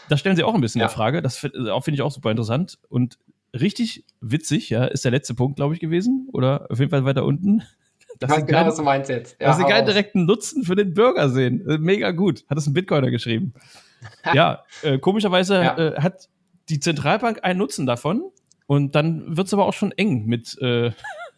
das 0.09 0.19
stellen 0.19 0.35
sie 0.35 0.43
auch 0.43 0.55
ein 0.55 0.61
bisschen 0.61 0.81
ja. 0.81 0.87
in 0.87 0.91
Frage. 0.91 1.21
Das 1.21 1.37
finde 1.37 1.91
ich 1.91 2.01
auch 2.01 2.09
super 2.09 2.31
interessant. 2.31 2.79
Und 2.89 3.19
richtig 3.53 4.05
witzig, 4.21 4.71
ja, 4.71 4.85
ist 4.85 5.05
der 5.05 5.11
letzte 5.11 5.35
Punkt, 5.35 5.57
glaube 5.57 5.75
ich, 5.75 5.79
gewesen. 5.79 6.29
Oder 6.33 6.65
auf 6.71 6.79
jeden 6.79 6.89
Fall 6.89 7.05
weiter 7.05 7.25
unten. 7.25 7.61
Das 8.17 8.37
ist 8.37 8.47
genau, 8.47 8.65
was 8.65 8.77
du 8.77 8.83
meinst 8.83 9.09
jetzt. 9.09 9.35
Ja, 9.41 9.47
dass 9.47 9.57
sie 9.57 9.65
keinen 9.65 9.85
direkten 9.85 10.25
Nutzen 10.25 10.63
für 10.63 10.77
den 10.77 10.93
Bürger 10.93 11.27
sehen. 11.27 11.67
Äh, 11.67 11.79
mega 11.79 12.11
gut. 12.11 12.45
Hat 12.49 12.57
das 12.57 12.65
ein 12.65 12.71
Bitcoiner 12.71 13.11
geschrieben. 13.11 13.53
ja, 14.33 14.63
äh, 14.83 14.99
komischerweise 14.99 15.55
ja. 15.55 15.77
Äh, 15.77 15.99
hat 15.99 16.29
die 16.69 16.79
Zentralbank 16.79 17.43
einen 17.43 17.59
Nutzen 17.59 17.85
davon, 17.85 18.31
und 18.67 18.95
dann 18.95 19.37
wird 19.37 19.47
es 19.47 19.53
aber 19.53 19.65
auch 19.65 19.73
schon 19.73 19.91
eng 19.91 20.25
mit, 20.25 20.57
äh, 20.61 20.91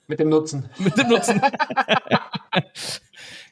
mit 0.07 0.19
dem 0.19 0.29
Nutzen. 0.29 0.69
mit 0.77 0.97
dem 0.97 1.09
Nutzen. 1.09 1.41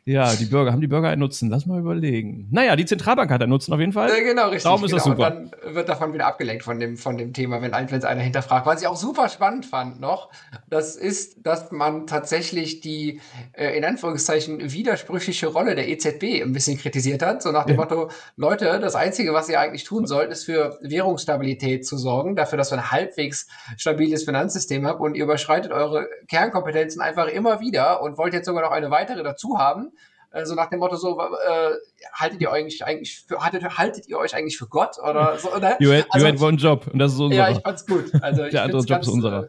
Ja, 0.08 0.36
die 0.36 0.46
Bürger, 0.46 0.72
haben 0.72 0.82
die 0.82 0.88
Bürger 0.88 1.10
einen 1.10 1.20
Nutzen? 1.20 1.50
Lass 1.50 1.66
mal 1.66 1.80
überlegen. 1.80 2.48
Naja, 2.52 2.76
die 2.76 2.86
Zentralbank 2.86 3.32
hat 3.32 3.42
einen 3.42 3.50
Nutzen 3.50 3.74
auf 3.74 3.80
jeden 3.80 3.92
Fall. 3.92 4.10
Ja, 4.10 4.24
genau, 4.24 4.50
richtig. 4.50 4.62
Darum 4.62 4.84
ist 4.84 4.92
genau. 4.92 4.98
das 4.98 5.04
super. 5.04 5.36
Und 5.36 5.52
dann 5.64 5.74
wird 5.74 5.90
davon 5.90 6.14
wieder 6.14 6.28
abgelenkt 6.28 6.64
von 6.64 6.80
dem, 6.80 6.96
von 6.96 7.18
dem 7.18 7.34
Thema, 7.34 7.64
wenn 7.64 7.74
ein, 7.74 7.92
einer 7.92 8.22
hinterfragt. 8.22 8.68
Was 8.68 8.84
ich 8.84 8.88
auch 8.88 8.98
super 8.98 9.30
spannend 9.30 9.66
fand 9.66 10.00
noch, 10.00 10.30
das 10.70 10.96
ist, 10.96 11.44
dass 11.44 11.72
man 11.72 12.06
tatsächlich 12.06 12.82
die, 12.82 13.20
äh, 13.54 13.76
in 13.76 13.84
Anführungszeichen, 13.84 14.72
widersprüchliche 14.72 15.48
Rolle 15.48 15.74
der 15.74 15.90
EZB 15.90 16.44
ein 16.44 16.54
bisschen 16.54 16.78
kritisiert 16.78 17.24
hat. 17.24 17.42
So 17.42 17.52
nach 17.52 17.66
dem 17.66 17.76
ja. 17.76 17.82
Motto, 17.82 18.12
Leute, 18.36 18.80
das 18.80 18.94
Einzige, 18.94 19.34
was 19.34 19.50
ihr 19.50 19.60
eigentlich 19.60 19.86
tun 19.86 20.06
sollt, 20.06 20.30
ist 20.30 20.46
für 20.46 20.78
Währungsstabilität 20.84 21.84
zu 21.84 21.98
sorgen, 21.98 22.36
dafür, 22.36 22.60
dass 22.60 22.70
wir 22.70 22.78
ein 22.78 22.92
halbwegs 22.92 23.48
stabiles 23.76 24.24
Finanzsystem 24.24 24.86
haben 24.86 25.00
und 25.00 25.16
ihr 25.16 25.24
überschreitet 25.24 25.72
eure 25.72 26.08
Kernkompetenzen 26.28 27.02
einfach 27.02 27.26
immer 27.26 27.60
wieder 27.60 28.04
und 28.04 28.20
wollt 28.20 28.36
jetzt 28.36 28.46
sogar 28.46 28.62
noch 28.62 28.72
eine 28.72 28.92
weitere 28.92 29.24
dazu 29.24 29.58
haben 29.58 29.94
so 30.44 30.56
nach 30.56 30.70
dem 30.70 30.80
Motto 30.80 30.96
so, 30.98 31.20
äh, 31.20 31.72
haltet 32.14 32.42
ihr 32.42 32.52
eigentlich 32.52 32.84
eigentlich 32.84 33.24
für, 33.28 33.40
haltet, 33.40 33.64
haltet 33.78 34.08
ihr 34.08 34.18
euch 34.18 34.36
eigentlich 34.36 34.58
für 34.58 34.68
Gott 34.68 34.98
oder 35.00 35.38
so, 35.40 35.54
oder? 35.54 35.82
You 35.82 35.94
had, 35.94 36.06
also, 36.10 36.26
you 36.26 36.34
had 36.34 36.42
one 36.42 36.58
job 36.58 36.88
und 36.92 37.00
das 37.00 37.14
ist 37.14 37.20
unserer. 37.20 37.50
Ja, 37.50 37.56
ich 37.56 37.64
fand's 37.64 37.86
gut. 37.86 38.12
Also 38.22 38.44
ich 38.46 38.52
Der 38.52 38.64
andere 38.64 38.80
Job 38.80 38.90
ganz, 38.90 39.08
ist 39.08 39.14
unserer. 39.14 39.44
Äh, 39.44 39.48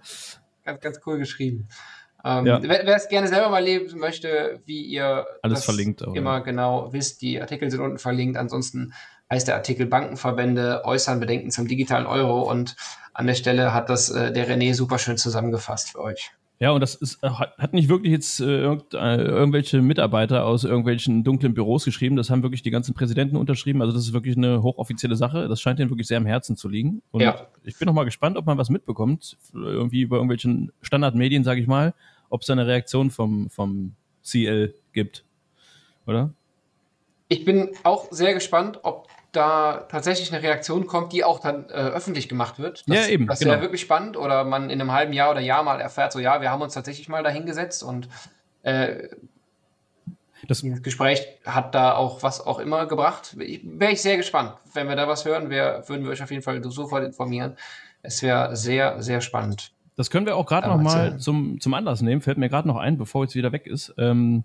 ganz, 0.64 0.81
ganz 0.81 1.01
cool 1.07 1.18
geschrieben. 1.18 1.68
Ähm, 2.25 2.46
ja. 2.46 2.61
Wer, 2.62 2.96
es 2.96 3.09
gerne 3.09 3.29
selber 3.29 3.51
mal 3.51 3.62
leben 3.62 3.99
möchte, 3.99 4.61
wie 4.64 4.83
ihr 4.83 5.27
alles 5.42 5.64
verlinkt 5.64 6.05
auch, 6.05 6.14
immer 6.14 6.38
ja. 6.38 6.38
genau 6.40 6.92
wisst, 6.92 7.22
die 7.22 7.40
Artikel 7.40 7.70
sind 7.70 7.81
unten 7.81 7.99
verlinkt. 7.99 8.37
Ansonsten 8.37 8.92
heißt 9.31 9.46
der 9.46 9.55
Artikel 9.55 9.87
Bankenverbände 9.87 10.83
äußern 10.85 11.20
Bedenken 11.20 11.51
zum 11.51 11.68
digitalen 11.68 12.07
Euro 12.07 12.42
und 12.51 12.77
an 13.12 13.27
der 13.27 13.35
Stelle 13.35 13.72
hat 13.72 13.88
das 13.90 14.11
äh, 14.11 14.33
der 14.33 14.49
René 14.49 14.75
super 14.75 14.99
schön 14.99 15.16
zusammengefasst 15.16 15.90
für 15.90 16.01
euch. 16.01 16.33
Ja, 16.59 16.71
und 16.71 16.81
das 16.81 16.95
ist, 16.95 17.23
äh, 17.23 17.29
hat 17.29 17.75
nicht 17.75 17.88
wirklich 17.88 18.12
jetzt 18.12 18.40
äh, 18.40 18.61
irgend, 18.61 18.95
äh, 18.95 19.16
irgendwelche 19.16 19.83
Mitarbeiter 19.83 20.47
aus 20.47 20.64
irgendwelchen 20.64 21.23
dunklen 21.23 21.53
Büros 21.53 21.85
geschrieben. 21.85 22.16
Das 22.16 22.31
haben 22.31 22.42
wirklich 22.42 22.62
die 22.62 22.71
ganzen 22.71 22.95
Präsidenten 22.95 23.37
unterschrieben. 23.37 23.83
Also 23.83 23.92
das 23.92 24.07
ist 24.07 24.14
wirklich 24.14 24.38
eine 24.38 24.62
hochoffizielle 24.62 25.16
Sache. 25.16 25.49
Das 25.49 25.61
scheint 25.61 25.79
denen 25.79 25.90
wirklich 25.90 26.07
sehr 26.07 26.16
am 26.16 26.25
Herzen 26.25 26.57
zu 26.57 26.69
liegen. 26.69 27.03
Und 27.11 27.21
ja. 27.21 27.47
ich 27.64 27.79
bin 27.79 27.87
noch 27.87 27.92
mal 27.92 28.05
gespannt, 28.05 28.38
ob 28.38 28.47
man 28.47 28.57
was 28.57 28.71
mitbekommt, 28.71 29.37
irgendwie 29.53 30.01
über 30.01 30.16
irgendwelchen 30.16 30.73
Standardmedien, 30.81 31.45
sage 31.45 31.61
ich 31.61 31.66
mal, 31.66 31.92
ob 32.31 32.40
es 32.40 32.47
da 32.47 32.55
eine 32.55 32.66
Reaktion 32.66 33.11
vom, 33.11 33.51
vom 33.51 33.95
CL 34.23 34.75
gibt. 34.95 35.25
Oder? 36.07 36.33
Ich 37.29 37.45
bin 37.45 37.71
auch 37.83 38.11
sehr 38.11 38.33
gespannt, 38.33 38.81
ob 38.83 39.09
da 39.37 39.87
tatsächlich 39.88 40.33
eine 40.33 40.42
Reaktion 40.42 40.87
kommt, 40.87 41.12
die 41.12 41.22
auch 41.22 41.40
dann 41.40 41.68
äh, 41.68 41.72
öffentlich 41.72 42.29
gemacht 42.29 42.59
wird. 42.59 42.85
Das, 42.88 42.96
ja, 42.96 43.07
eben. 43.07 43.27
Das 43.27 43.40
wäre 43.40 43.51
genau. 43.53 43.62
wirklich 43.62 43.83
spannend. 43.83 44.16
Oder 44.16 44.44
man 44.44 44.70
in 44.70 44.81
einem 44.81 44.92
halben 44.92 45.12
Jahr 45.12 45.31
oder 45.31 45.40
Jahr 45.40 45.62
mal 45.62 45.81
erfährt, 45.81 46.12
so 46.12 46.18
ja, 46.18 46.40
wir 46.40 46.51
haben 46.51 46.62
uns 46.62 46.75
tatsächlich 46.75 47.09
mal 47.09 47.22
dahingesetzt 47.22 47.83
und 47.83 48.09
äh, 48.62 49.09
das 50.49 50.62
Gespräch 50.83 51.27
hat 51.44 51.75
da 51.75 51.94
auch 51.94 52.22
was 52.22 52.44
auch 52.44 52.59
immer 52.59 52.87
gebracht. 52.87 53.37
Wäre 53.37 53.92
ich 53.92 54.03
sehr 54.03 54.16
gespannt. 54.16 54.55
Wenn 54.75 54.88
wir 54.88 54.96
da 54.96 55.09
was 55.09 55.25
hören, 55.25 55.51
wär, 55.51 55.85
würden 55.88 56.05
wir 56.05 56.12
euch 56.12 56.22
auf 56.22 56.31
jeden 56.31 56.42
Fall 56.42 56.62
sofort 56.64 57.05
informieren. 57.05 57.57
Es 58.03 58.22
wäre 58.22 58.55
sehr, 58.55 59.03
sehr 59.03 59.20
spannend. 59.20 59.72
Das 59.96 60.11
können 60.11 60.27
wir 60.27 60.37
auch 60.37 60.46
gerade 60.46 60.68
noch 60.68 60.81
mal 60.81 61.18
zum, 61.18 61.59
zum 61.61 61.75
Anlass 61.75 62.03
nehmen. 62.03 62.20
Fällt 62.20 62.38
mir 62.38 62.49
gerade 62.49 62.68
noch 62.68 62.77
ein, 62.77 62.99
bevor 62.99 63.25
jetzt 63.25 63.35
wieder 63.35 63.51
weg 63.53 63.66
ist. 63.66 63.94
Ähm, 63.96 64.44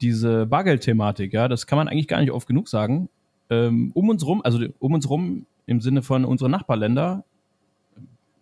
diese 0.00 0.46
Bargeld-Thematik, 0.46 1.32
ja, 1.32 1.46
das 1.46 1.66
kann 1.66 1.76
man 1.76 1.88
eigentlich 1.88 2.08
gar 2.08 2.20
nicht 2.20 2.32
oft 2.32 2.48
genug 2.48 2.68
sagen 2.68 3.08
ähm, 3.52 3.90
um 3.94 4.08
uns 4.08 4.24
rum, 4.24 4.40
also 4.42 4.64
um 4.78 4.94
uns 4.94 5.08
rum 5.08 5.46
im 5.66 5.80
Sinne 5.80 6.02
von 6.02 6.24
unseren 6.24 6.50
Nachbarländer, 6.50 7.24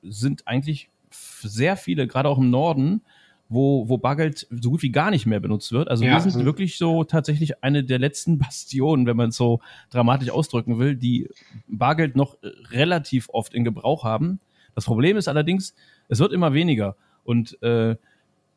sind 0.02 0.46
eigentlich 0.46 0.88
sehr 1.10 1.76
viele, 1.76 2.06
gerade 2.06 2.28
auch 2.28 2.38
im 2.38 2.50
Norden, 2.50 3.02
wo, 3.48 3.88
wo 3.88 3.98
Bargeld 3.98 4.46
so 4.48 4.70
gut 4.70 4.82
wie 4.82 4.92
gar 4.92 5.10
nicht 5.10 5.26
mehr 5.26 5.40
benutzt 5.40 5.72
wird. 5.72 5.88
Also 5.88 6.04
ja. 6.04 6.12
wir 6.12 6.20
sind 6.20 6.44
wirklich 6.44 6.78
so 6.78 7.02
tatsächlich 7.02 7.64
eine 7.64 7.82
der 7.82 7.98
letzten 7.98 8.38
Bastionen, 8.44 9.06
wenn 9.06 9.16
man 9.16 9.30
es 9.30 9.36
so 9.36 9.60
dramatisch 9.90 10.30
ausdrücken 10.30 10.78
will, 10.78 10.94
die 10.94 11.28
Bargeld 11.66 12.14
noch 12.14 12.38
relativ 12.70 13.28
oft 13.30 13.52
in 13.52 13.64
Gebrauch 13.64 14.04
haben. 14.04 14.38
Das 14.76 14.84
Problem 14.84 15.16
ist 15.16 15.26
allerdings, 15.26 15.74
es 16.08 16.20
wird 16.20 16.32
immer 16.32 16.54
weniger. 16.54 16.94
Und 17.24 17.60
äh, 17.62 17.96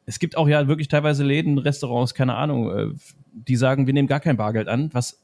es 0.06 0.20
gibt 0.20 0.38
auch 0.38 0.48
ja 0.48 0.68
wirklich 0.68 0.88
teilweise 0.88 1.24
Läden, 1.24 1.58
Restaurants, 1.58 2.14
keine 2.14 2.36
Ahnung, 2.36 2.70
äh, 2.70 2.88
die 3.34 3.56
sagen, 3.56 3.88
wir 3.88 3.94
nehmen 3.94 4.08
gar 4.08 4.20
kein 4.20 4.38
Bargeld 4.38 4.68
an, 4.68 4.92
was 4.94 5.20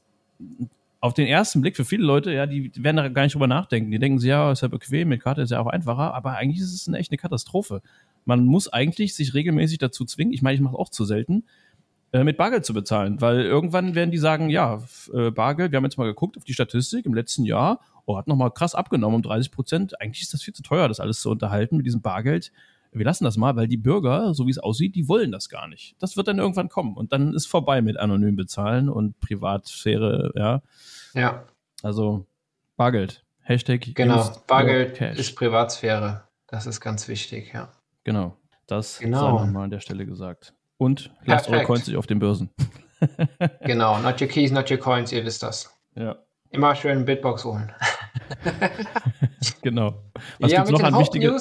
auf 1.01 1.13
den 1.13 1.27
ersten 1.27 1.61
Blick 1.61 1.77
für 1.77 1.85
viele 1.85 2.03
Leute, 2.03 2.33
ja, 2.33 2.45
die 2.45 2.71
werden 2.75 2.97
da 2.97 3.07
gar 3.07 3.23
nicht 3.23 3.33
drüber 3.33 3.47
nachdenken. 3.47 3.89
Die 3.91 3.99
denken 3.99 4.19
sich, 4.19 4.29
ja, 4.29 4.51
ist 4.51 4.61
ja 4.61 4.67
bequem, 4.67 5.09
mit 5.09 5.21
Karte 5.21 5.41
ist 5.41 5.51
ja 5.51 5.59
auch 5.59 5.67
einfacher, 5.67 6.13
aber 6.13 6.35
eigentlich 6.35 6.59
ist 6.59 6.73
es 6.73 6.87
eine 6.87 6.97
echt 6.97 7.11
eine 7.11 7.17
Katastrophe. 7.17 7.81
Man 8.25 8.43
muss 8.45 8.67
eigentlich 8.67 9.15
sich 9.15 9.33
regelmäßig 9.33 9.77
dazu 9.77 10.03
zwingen, 10.03 10.33
ich 10.33 10.41
meine, 10.41 10.55
ich 10.55 10.61
mache 10.61 10.77
auch 10.77 10.89
zu 10.89 11.05
selten, 11.05 11.45
äh, 12.11 12.23
mit 12.23 12.37
Bargeld 12.37 12.65
zu 12.65 12.73
bezahlen, 12.73 13.21
weil 13.21 13.41
irgendwann 13.41 13.95
werden 13.95 14.11
die 14.11 14.17
sagen, 14.17 14.49
ja, 14.49 14.83
äh, 15.13 15.31
Bargeld, 15.31 15.71
wir 15.71 15.77
haben 15.77 15.85
jetzt 15.85 15.97
mal 15.97 16.05
geguckt 16.05 16.37
auf 16.37 16.43
die 16.43 16.53
Statistik 16.53 17.05
im 17.05 17.13
letzten 17.13 17.45
Jahr, 17.45 17.79
oh, 18.05 18.17
hat 18.17 18.27
nochmal 18.27 18.51
krass 18.51 18.75
abgenommen 18.75 19.17
um 19.17 19.21
30 19.21 19.51
Prozent. 19.51 20.01
Eigentlich 20.01 20.23
ist 20.23 20.33
das 20.33 20.41
viel 20.41 20.53
zu 20.53 20.63
teuer, 20.63 20.87
das 20.87 20.99
alles 20.99 21.21
zu 21.21 21.29
unterhalten 21.29 21.77
mit 21.77 21.85
diesem 21.85 22.01
Bargeld 22.01 22.51
wir 22.91 23.05
lassen 23.05 23.23
das 23.23 23.37
mal, 23.37 23.55
weil 23.55 23.67
die 23.67 23.77
Bürger, 23.77 24.33
so 24.33 24.47
wie 24.47 24.51
es 24.51 24.57
aussieht, 24.57 24.95
die 24.95 25.07
wollen 25.07 25.31
das 25.31 25.49
gar 25.49 25.67
nicht. 25.67 25.95
Das 25.99 26.17
wird 26.17 26.27
dann 26.27 26.39
irgendwann 26.39 26.69
kommen 26.69 26.95
und 26.95 27.13
dann 27.13 27.33
ist 27.33 27.45
vorbei 27.45 27.81
mit 27.81 27.97
anonym 27.97 28.35
bezahlen 28.35 28.89
und 28.89 29.19
Privatsphäre, 29.19 30.31
ja. 30.35 30.61
Ja. 31.13 31.43
Also 31.83 32.25
Bargeld. 32.77 33.23
Hashtag. 33.41 33.95
Genau, 33.95 34.31
Bargeld 34.47 35.01
ist 35.01 35.35
Privatsphäre. 35.35 36.23
Das 36.47 36.65
ist 36.65 36.81
ganz 36.81 37.07
wichtig, 37.07 37.51
ja. 37.53 37.69
Genau. 38.03 38.35
Das 38.67 38.99
genau. 38.99 39.19
sei 39.19 39.45
nochmal 39.45 39.63
an 39.65 39.69
der 39.69 39.79
Stelle 39.79 40.05
gesagt. 40.05 40.53
Und 40.77 41.11
lasst 41.25 41.47
Perfekt. 41.47 41.51
eure 41.51 41.65
Coins 41.65 41.87
nicht 41.87 41.97
auf 41.97 42.07
den 42.07 42.19
Börsen. 42.19 42.49
genau, 43.61 43.99
not 43.99 44.21
your 44.21 44.27
keys, 44.27 44.51
not 44.51 44.69
your 44.69 44.77
coins, 44.77 45.11
ihr 45.11 45.25
wisst 45.25 45.43
das. 45.43 45.69
Ja. 45.95 46.17
Immer 46.51 46.75
schön 46.75 47.05
Bitbox 47.05 47.45
holen. 47.45 47.71
genau. 49.61 50.03
Was 50.39 50.51
ja, 50.51 50.59
gibt's 50.59 50.71
noch 50.71 50.83
an 50.83 50.97
wichtigen 50.97 51.39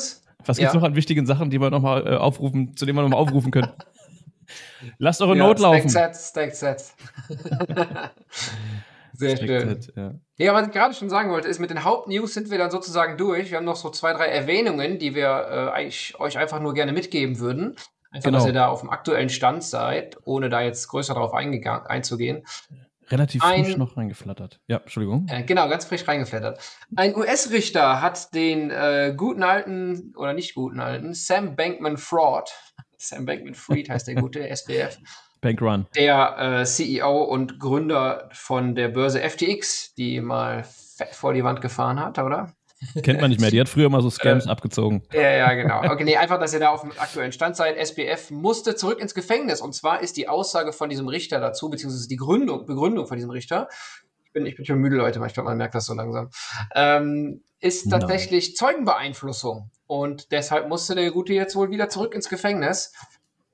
was 0.49 0.57
gibt 0.57 0.69
es 0.69 0.75
noch 0.75 0.83
an 0.83 0.95
wichtigen 0.95 1.27
Sachen, 1.27 1.51
die 1.51 1.61
wir 1.61 1.71
nochmal 1.71 2.07
äh, 2.07 2.17
aufrufen, 2.17 2.77
zu 2.77 2.87
denen 2.87 2.97
wir 2.97 3.03
nochmal 3.03 3.21
aufrufen 3.21 3.51
können? 3.51 3.73
Lasst 4.99 5.21
eure 5.21 5.37
ja, 5.37 5.47
Not 5.47 5.59
laufen. 5.59 5.91
Stack 5.91 6.15
Sets, 6.15 6.31
Stack 6.31 6.55
Sets. 6.55 6.97
Sehr 9.13 9.37
Stack 9.37 9.49
schön. 9.49 9.69
Set, 9.69 9.93
ja. 9.97 10.15
ja, 10.39 10.55
was 10.55 10.69
ich 10.69 10.73
gerade 10.73 10.95
schon 10.95 11.11
sagen 11.11 11.31
wollte, 11.31 11.49
ist, 11.49 11.59
mit 11.59 11.71
den 11.71 11.85
Hauptnews 11.85 12.33
sind 12.33 12.51
wir 12.51 12.59
dann 12.59 12.71
sozusagen 12.71 13.17
durch. 13.19 13.51
Wir 13.51 13.59
haben 13.59 13.65
noch 13.65 13.77
so 13.77 13.91
zwei, 13.91 14.13
drei 14.13 14.27
Erwähnungen, 14.27 14.99
die 14.99 15.15
wir 15.15 15.73
äh, 15.77 15.87
euch 16.19 16.39
einfach 16.39 16.61
nur 16.61 16.75
gerne 16.75 16.93
mitgeben 16.93 17.39
würden. 17.41 17.77
Einfach, 18.11 18.25
genau. 18.25 18.39
dass 18.39 18.47
ihr 18.47 18.55
da 18.55 18.69
auf 18.69 18.81
dem 18.81 18.91
aktuellen 18.91 19.29
Stand 19.29 19.63
seid, 19.63 20.17
ohne 20.25 20.49
da 20.49 20.63
jetzt 20.63 20.89
größer 20.89 21.13
darauf 21.13 21.35
einzugehen 21.35 22.45
relativ 23.11 23.43
ein, 23.43 23.65
frisch 23.65 23.77
noch 23.77 23.97
reingeflattert. 23.97 24.61
Ja, 24.67 24.79
Entschuldigung. 24.79 25.27
Äh, 25.29 25.45
genau, 25.45 25.69
ganz 25.69 25.85
frisch 25.85 26.07
reingeflattert. 26.07 26.61
Ein 26.97 27.17
US-Richter 27.17 28.01
hat 28.01 28.35
den 28.35 28.71
äh, 28.71 29.15
guten 29.17 29.43
alten, 29.43 30.15
oder 30.17 30.33
nicht 30.33 30.55
guten 30.55 30.81
alten, 30.81 31.15
Sam 31.15 31.57
Bankman 31.57 31.97
Fraud, 31.97 32.51
Sam 32.99 33.27
Bankman 33.27 33.55
Fried 33.55 33.91
heißt 33.91 34.09
der 34.09 34.17
gute, 34.17 34.49
SBF. 34.57 34.99
Bankrun. 35.41 35.87
Der 35.95 36.61
äh, 36.61 36.65
CEO 36.65 37.23
und 37.23 37.61
Gründer 37.61 38.29
von 38.33 38.75
der 38.75 38.89
Börse 38.89 39.21
FTX, 39.21 39.95
die 39.95 40.21
mal 40.21 40.65
fett 40.65 41.15
vor 41.15 41.33
die 41.33 41.45
Wand 41.45 41.61
gefahren 41.61 42.01
hat, 42.01 42.19
oder? 42.19 42.55
Kennt 43.03 43.21
man 43.21 43.31
nicht 43.31 43.41
mehr. 43.41 43.51
Die 43.51 43.61
hat 43.61 43.69
früher 43.69 43.89
mal 43.89 44.03
so 44.03 44.11
Scams 44.11 44.47
äh, 44.47 44.49
abgezogen. 44.49 45.03
Ja, 45.13 45.31
ja, 45.31 45.55
genau. 45.55 45.83
Okay, 45.93 46.05
nee, 46.05 46.17
einfach, 46.17 46.39
dass 46.39 46.53
ihr 46.53 46.61
da 46.61 46.71
auf 46.71 46.83
dem 46.83 46.93
aktuellen 46.97 47.33
Stand 47.33 47.57
seid. 47.57 47.77
SBF 47.77 48.31
musste 48.31 48.77
zurück 48.77 49.01
ins 49.01 49.15
Gefängnis. 49.15 49.61
Und 49.61 49.75
zwar 49.75 50.01
ist 50.03 50.17
die 50.17 50.29
Aussage 50.29 50.73
von 50.73 50.89
diesem 50.89 51.09
Richter 51.09 51.41
dazu, 51.41 51.71
beziehungsweise 51.71 52.09
die 52.09 52.17
Gründung, 52.17 52.67
Begründung 52.67 53.07
von 53.07 53.17
diesem 53.17 53.31
Richter. 53.31 53.69
Ich 54.25 54.33
bin, 54.33 54.47
ich 54.47 54.57
bin 54.57 54.65
schon 54.65 54.79
müde, 54.79 54.97
Leute, 54.97 55.21
ich 55.27 55.35
glaube, 55.35 55.49
man 55.49 55.59
merkt 55.59 55.75
das 55.75 55.87
so 55.87 55.95
langsam. 55.95 56.31
Ähm, 56.75 57.43
ist 57.61 57.91
tatsächlich 57.91 58.49
Nein. 58.49 58.55
Zeugenbeeinflussung. 58.57 59.71
Und 59.87 60.31
deshalb 60.33 60.69
musste 60.69 60.95
der 60.95 61.11
Gute 61.11 61.33
jetzt 61.33 61.57
wohl 61.57 61.71
wieder 61.71 61.89
zurück 61.89 62.15
ins 62.15 62.29
Gefängnis. 62.29 62.93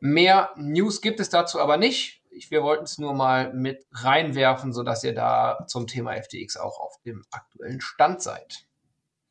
Mehr 0.00 0.50
News 0.56 1.00
gibt 1.00 1.20
es 1.20 1.30
dazu 1.30 1.60
aber 1.60 1.78
nicht 1.78 2.24
ich, 2.34 2.50
wir 2.50 2.62
wollten 2.62 2.84
es 2.84 2.98
nur 2.98 3.14
mal 3.14 3.52
mit 3.52 3.86
reinwerfen, 3.92 4.72
sodass 4.72 5.04
ihr 5.04 5.14
da 5.14 5.64
zum 5.68 5.86
Thema 5.86 6.20
FTX 6.20 6.56
auch 6.56 6.78
auf 6.80 7.00
dem 7.04 7.24
aktuellen 7.30 7.80
Stand 7.80 8.22
seid. 8.22 8.66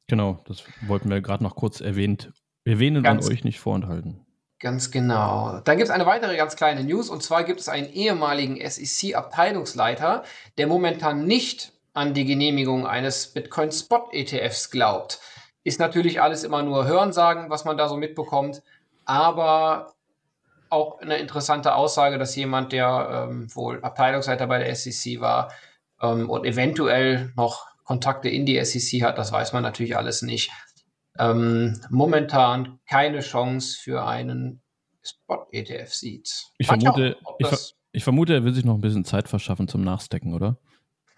Genau, 0.07 0.43
das 0.45 0.63
wollten 0.81 1.09
wir 1.09 1.21
gerade 1.21 1.43
noch 1.43 1.55
kurz 1.55 1.81
erwähnt, 1.81 2.31
erwähnen 2.65 3.03
ganz, 3.03 3.25
und 3.25 3.33
euch 3.33 3.43
nicht 3.43 3.59
vorenthalten. 3.59 4.25
Ganz 4.59 4.91
genau. 4.91 5.59
Dann 5.63 5.77
gibt 5.77 5.89
es 5.89 5.93
eine 5.93 6.05
weitere 6.05 6.37
ganz 6.37 6.55
kleine 6.55 6.83
News 6.83 7.09
und 7.09 7.21
zwar 7.23 7.43
gibt 7.43 7.59
es 7.59 7.69
einen 7.69 7.89
ehemaligen 7.91 8.57
SEC-Abteilungsleiter, 8.57 10.23
der 10.57 10.67
momentan 10.67 11.25
nicht 11.25 11.73
an 11.93 12.13
die 12.13 12.25
Genehmigung 12.25 12.87
eines 12.87 13.27
Bitcoin 13.27 13.71
Spot 13.71 14.09
ETFs 14.11 14.71
glaubt. 14.71 15.19
Ist 15.63 15.79
natürlich 15.79 16.21
alles 16.21 16.43
immer 16.43 16.63
nur 16.63 16.85
Hörensagen, 16.85 17.49
was 17.49 17.65
man 17.65 17.77
da 17.77 17.87
so 17.87 17.95
mitbekommt, 17.97 18.63
aber 19.05 19.93
auch 20.69 20.99
eine 20.99 21.17
interessante 21.17 21.75
Aussage, 21.75 22.17
dass 22.17 22.35
jemand, 22.35 22.71
der 22.71 23.27
ähm, 23.29 23.53
wohl 23.55 23.81
Abteilungsleiter 23.83 24.47
bei 24.47 24.57
der 24.57 24.75
SEC 24.75 25.21
war 25.21 25.51
ähm, 26.01 26.29
und 26.29 26.45
eventuell 26.45 27.31
noch 27.35 27.72
Kontakte 27.93 28.27
in 28.27 28.47
die 28.47 28.63
SEC 28.65 29.03
hat, 29.03 29.19
das 29.19 29.31
weiß 29.31 29.53
man 29.53 29.61
natürlich 29.61 29.95
alles 29.95 30.23
nicht. 30.23 30.49
Ähm, 31.19 31.79
momentan 31.91 32.79
keine 32.89 33.19
Chance 33.19 33.77
für 33.79 34.03
einen 34.03 34.63
Spot-ETF 35.03 35.93
sieht. 35.93 36.47
Ich 36.57 36.65
vermute, 36.65 37.17
auch, 37.23 37.35
ich, 37.37 37.47
ver 37.47 37.59
ich 37.91 38.03
vermute, 38.03 38.33
er 38.33 38.43
will 38.43 38.53
sich 38.55 38.65
noch 38.65 38.73
ein 38.73 38.81
bisschen 38.81 39.05
Zeit 39.05 39.27
verschaffen 39.27 39.67
zum 39.67 39.83
Nachstecken, 39.83 40.33
oder? 40.33 40.57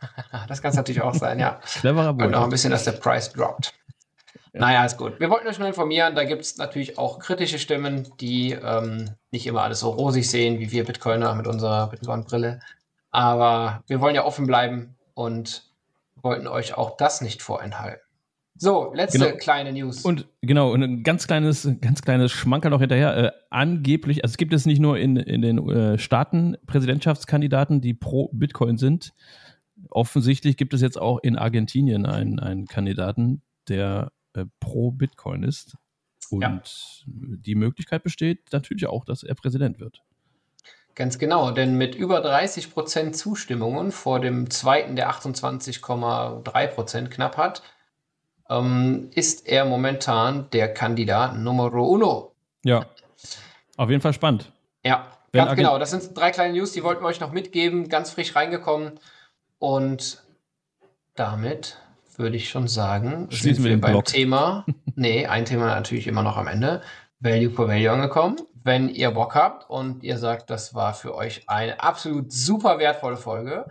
das 0.49 0.61
kann 0.61 0.71
es 0.71 0.75
natürlich 0.75 1.01
auch 1.01 1.13
sein, 1.13 1.39
ja. 1.39 1.61
Cleverer 1.79 2.09
Und 2.09 2.31
noch 2.31 2.43
ein 2.43 2.49
bisschen, 2.49 2.71
dass 2.71 2.83
der 2.83 2.91
Preis 2.91 3.31
droppt. 3.31 3.73
Ja. 4.51 4.59
Naja, 4.59 4.83
ist 4.83 4.97
gut. 4.97 5.17
Wir 5.21 5.29
wollten 5.29 5.47
euch 5.47 5.59
nur 5.59 5.69
informieren, 5.69 6.13
da 6.13 6.25
gibt 6.25 6.41
es 6.41 6.57
natürlich 6.57 6.97
auch 6.97 7.19
kritische 7.19 7.57
Stimmen, 7.57 8.09
die 8.19 8.51
ähm, 8.51 9.11
nicht 9.31 9.47
immer 9.47 9.61
alles 9.61 9.79
so 9.79 9.91
rosig 9.91 10.29
sehen, 10.29 10.59
wie 10.59 10.71
wir 10.73 10.83
Bitcoiner 10.83 11.35
mit 11.35 11.47
unserer 11.47 11.87
Bitcoin-Brille. 11.87 12.59
Aber 13.11 13.81
wir 13.87 14.01
wollen 14.01 14.15
ja 14.15 14.25
offen 14.25 14.45
bleiben 14.45 14.97
und 15.13 15.74
wollten 16.25 16.47
euch 16.47 16.77
auch 16.77 16.97
das 16.97 17.21
nicht 17.21 17.41
vorenthalten. 17.41 18.01
So, 18.57 18.93
letzte 18.93 19.19
genau. 19.19 19.37
kleine 19.37 19.73
News. 19.73 20.03
Und 20.03 20.27
genau, 20.41 20.71
und 20.71 20.81
ein 20.81 21.03
ganz 21.03 21.27
kleines, 21.27 21.67
ganz 21.81 22.01
kleines 22.01 22.31
Schmankerl 22.31 22.71
noch 22.71 22.79
hinterher. 22.79 23.17
Äh, 23.17 23.31
angeblich, 23.49 24.23
also 24.23 24.33
es 24.33 24.37
gibt 24.37 24.53
es 24.53 24.65
nicht 24.65 24.79
nur 24.79 24.97
in, 24.97 25.17
in 25.17 25.41
den 25.41 25.69
äh, 25.69 25.97
Staaten 25.97 26.57
Präsidentschaftskandidaten, 26.65 27.81
die 27.81 27.93
pro 27.93 28.29
Bitcoin 28.31 28.77
sind. 28.77 29.13
Offensichtlich 29.89 30.55
gibt 30.55 30.73
es 30.73 30.81
jetzt 30.81 30.97
auch 30.97 31.19
in 31.21 31.37
Argentinien 31.37 32.05
einen, 32.05 32.39
einen 32.39 32.65
Kandidaten, 32.65 33.41
der 33.67 34.13
äh, 34.33 34.45
pro 34.61 34.91
Bitcoin 34.91 35.43
ist. 35.43 35.75
Und 36.29 36.41
ja. 36.41 36.61
die 37.05 37.55
Möglichkeit 37.55 38.03
besteht 38.03 38.51
natürlich 38.53 38.87
auch, 38.87 39.03
dass 39.03 39.23
er 39.23 39.35
Präsident 39.35 39.79
wird. 39.79 40.01
Ganz 40.95 41.19
genau, 41.19 41.51
denn 41.51 41.77
mit 41.77 41.93
über 41.93 42.21
30 42.21 42.73
Prozent 42.73 43.17
Zustimmungen 43.17 43.91
vor 43.91 44.21
dem 44.21 44.49
zweiten, 44.49 44.95
der 44.95 45.11
28,3 45.11 46.67
Prozent 46.67 47.11
knapp 47.11 47.35
hat, 47.35 47.63
ähm, 48.49 49.09
ist 49.13 49.45
er 49.47 49.65
momentan 49.65 50.49
der 50.51 50.73
Kandidat 50.73 51.37
Numero 51.37 51.85
uno. 51.85 52.31
Ja, 52.63 52.85
auf 53.75 53.89
jeden 53.89 54.01
Fall 54.01 54.13
spannend. 54.13 54.51
Ja, 54.83 55.11
Wenn 55.33 55.45
ganz 55.45 55.57
genau. 55.57 55.77
Das 55.79 55.91
sind 55.91 56.17
drei 56.17 56.31
kleine 56.31 56.53
News, 56.53 56.71
die 56.71 56.83
wollten 56.83 57.03
wir 57.03 57.07
euch 57.07 57.19
noch 57.19 57.33
mitgeben, 57.33 57.89
ganz 57.89 58.11
frisch 58.11 58.35
reingekommen. 58.35 58.93
Und 59.59 60.23
damit 61.15 61.77
würde 62.15 62.37
ich 62.37 62.49
schon 62.49 62.69
sagen, 62.69 63.27
schließen 63.31 63.65
wir, 63.65 63.71
wir 63.71 63.81
beim 63.81 63.91
Blog. 63.91 64.05
Thema. 64.05 64.65
nee, 64.95 65.25
ein 65.25 65.43
Thema 65.43 65.75
natürlich 65.75 66.07
immer 66.07 66.23
noch 66.23 66.37
am 66.37 66.47
Ende. 66.47 66.81
Value 67.19 67.49
for 67.49 67.67
Value 67.67 67.91
angekommen. 67.91 68.37
Wenn 68.65 68.89
ihr 68.89 69.11
Bock 69.11 69.35
habt 69.35 69.69
und 69.69 70.03
ihr 70.03 70.17
sagt, 70.17 70.49
das 70.49 70.73
war 70.73 70.95
für 70.95 71.13
euch 71.13 71.43
eine 71.47 71.83
absolut 71.83 72.33
super 72.33 72.79
wertvolle 72.79 73.15
Folge, 73.15 73.67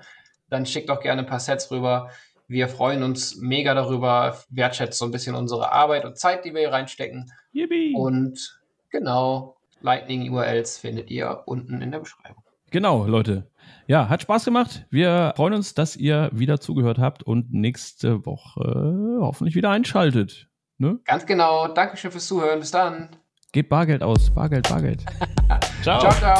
dann 0.48 0.66
schickt 0.66 0.88
doch 0.88 1.00
gerne 1.00 1.22
ein 1.22 1.26
paar 1.26 1.40
Sets 1.40 1.68
rüber. 1.72 2.10
Wir 2.46 2.68
freuen 2.68 3.02
uns 3.02 3.34
mega 3.34 3.74
darüber, 3.74 4.38
wertschätzt 4.50 4.96
so 4.96 5.04
ein 5.04 5.10
bisschen 5.10 5.34
unsere 5.34 5.72
Arbeit 5.72 6.04
und 6.04 6.16
Zeit, 6.16 6.44
die 6.44 6.54
wir 6.54 6.60
hier 6.60 6.70
reinstecken. 6.72 7.32
Yippie. 7.50 7.92
Und 7.96 8.60
genau, 8.88 9.56
Lightning-URLs 9.80 10.78
findet 10.78 11.10
ihr 11.10 11.42
unten 11.46 11.82
in 11.82 11.90
der 11.90 11.98
Beschreibung. 11.98 12.44
Genau, 12.70 13.04
Leute. 13.04 13.50
Ja, 13.88 14.08
hat 14.08 14.22
Spaß 14.22 14.44
gemacht. 14.44 14.86
Wir 14.90 15.32
freuen 15.34 15.54
uns, 15.54 15.74
dass 15.74 15.96
ihr 15.96 16.30
wieder 16.32 16.60
zugehört 16.60 17.00
habt 17.00 17.24
und 17.24 17.52
nächste 17.52 18.24
Woche 18.26 19.18
hoffentlich 19.20 19.56
wieder 19.56 19.70
einschaltet. 19.70 20.48
Ne? 20.78 21.00
Ganz 21.04 21.26
genau. 21.26 21.66
Dankeschön 21.66 22.12
fürs 22.12 22.28
Zuhören. 22.28 22.60
Bis 22.60 22.70
dann. 22.70 23.08
Gebt 23.54 23.68
Bargeld 23.68 24.02
aus. 24.02 24.30
Bargeld, 24.30 24.68
Bargeld. 24.68 25.04
ciao. 25.82 26.00
Ciao, 26.00 26.12
ciao. 26.14 26.38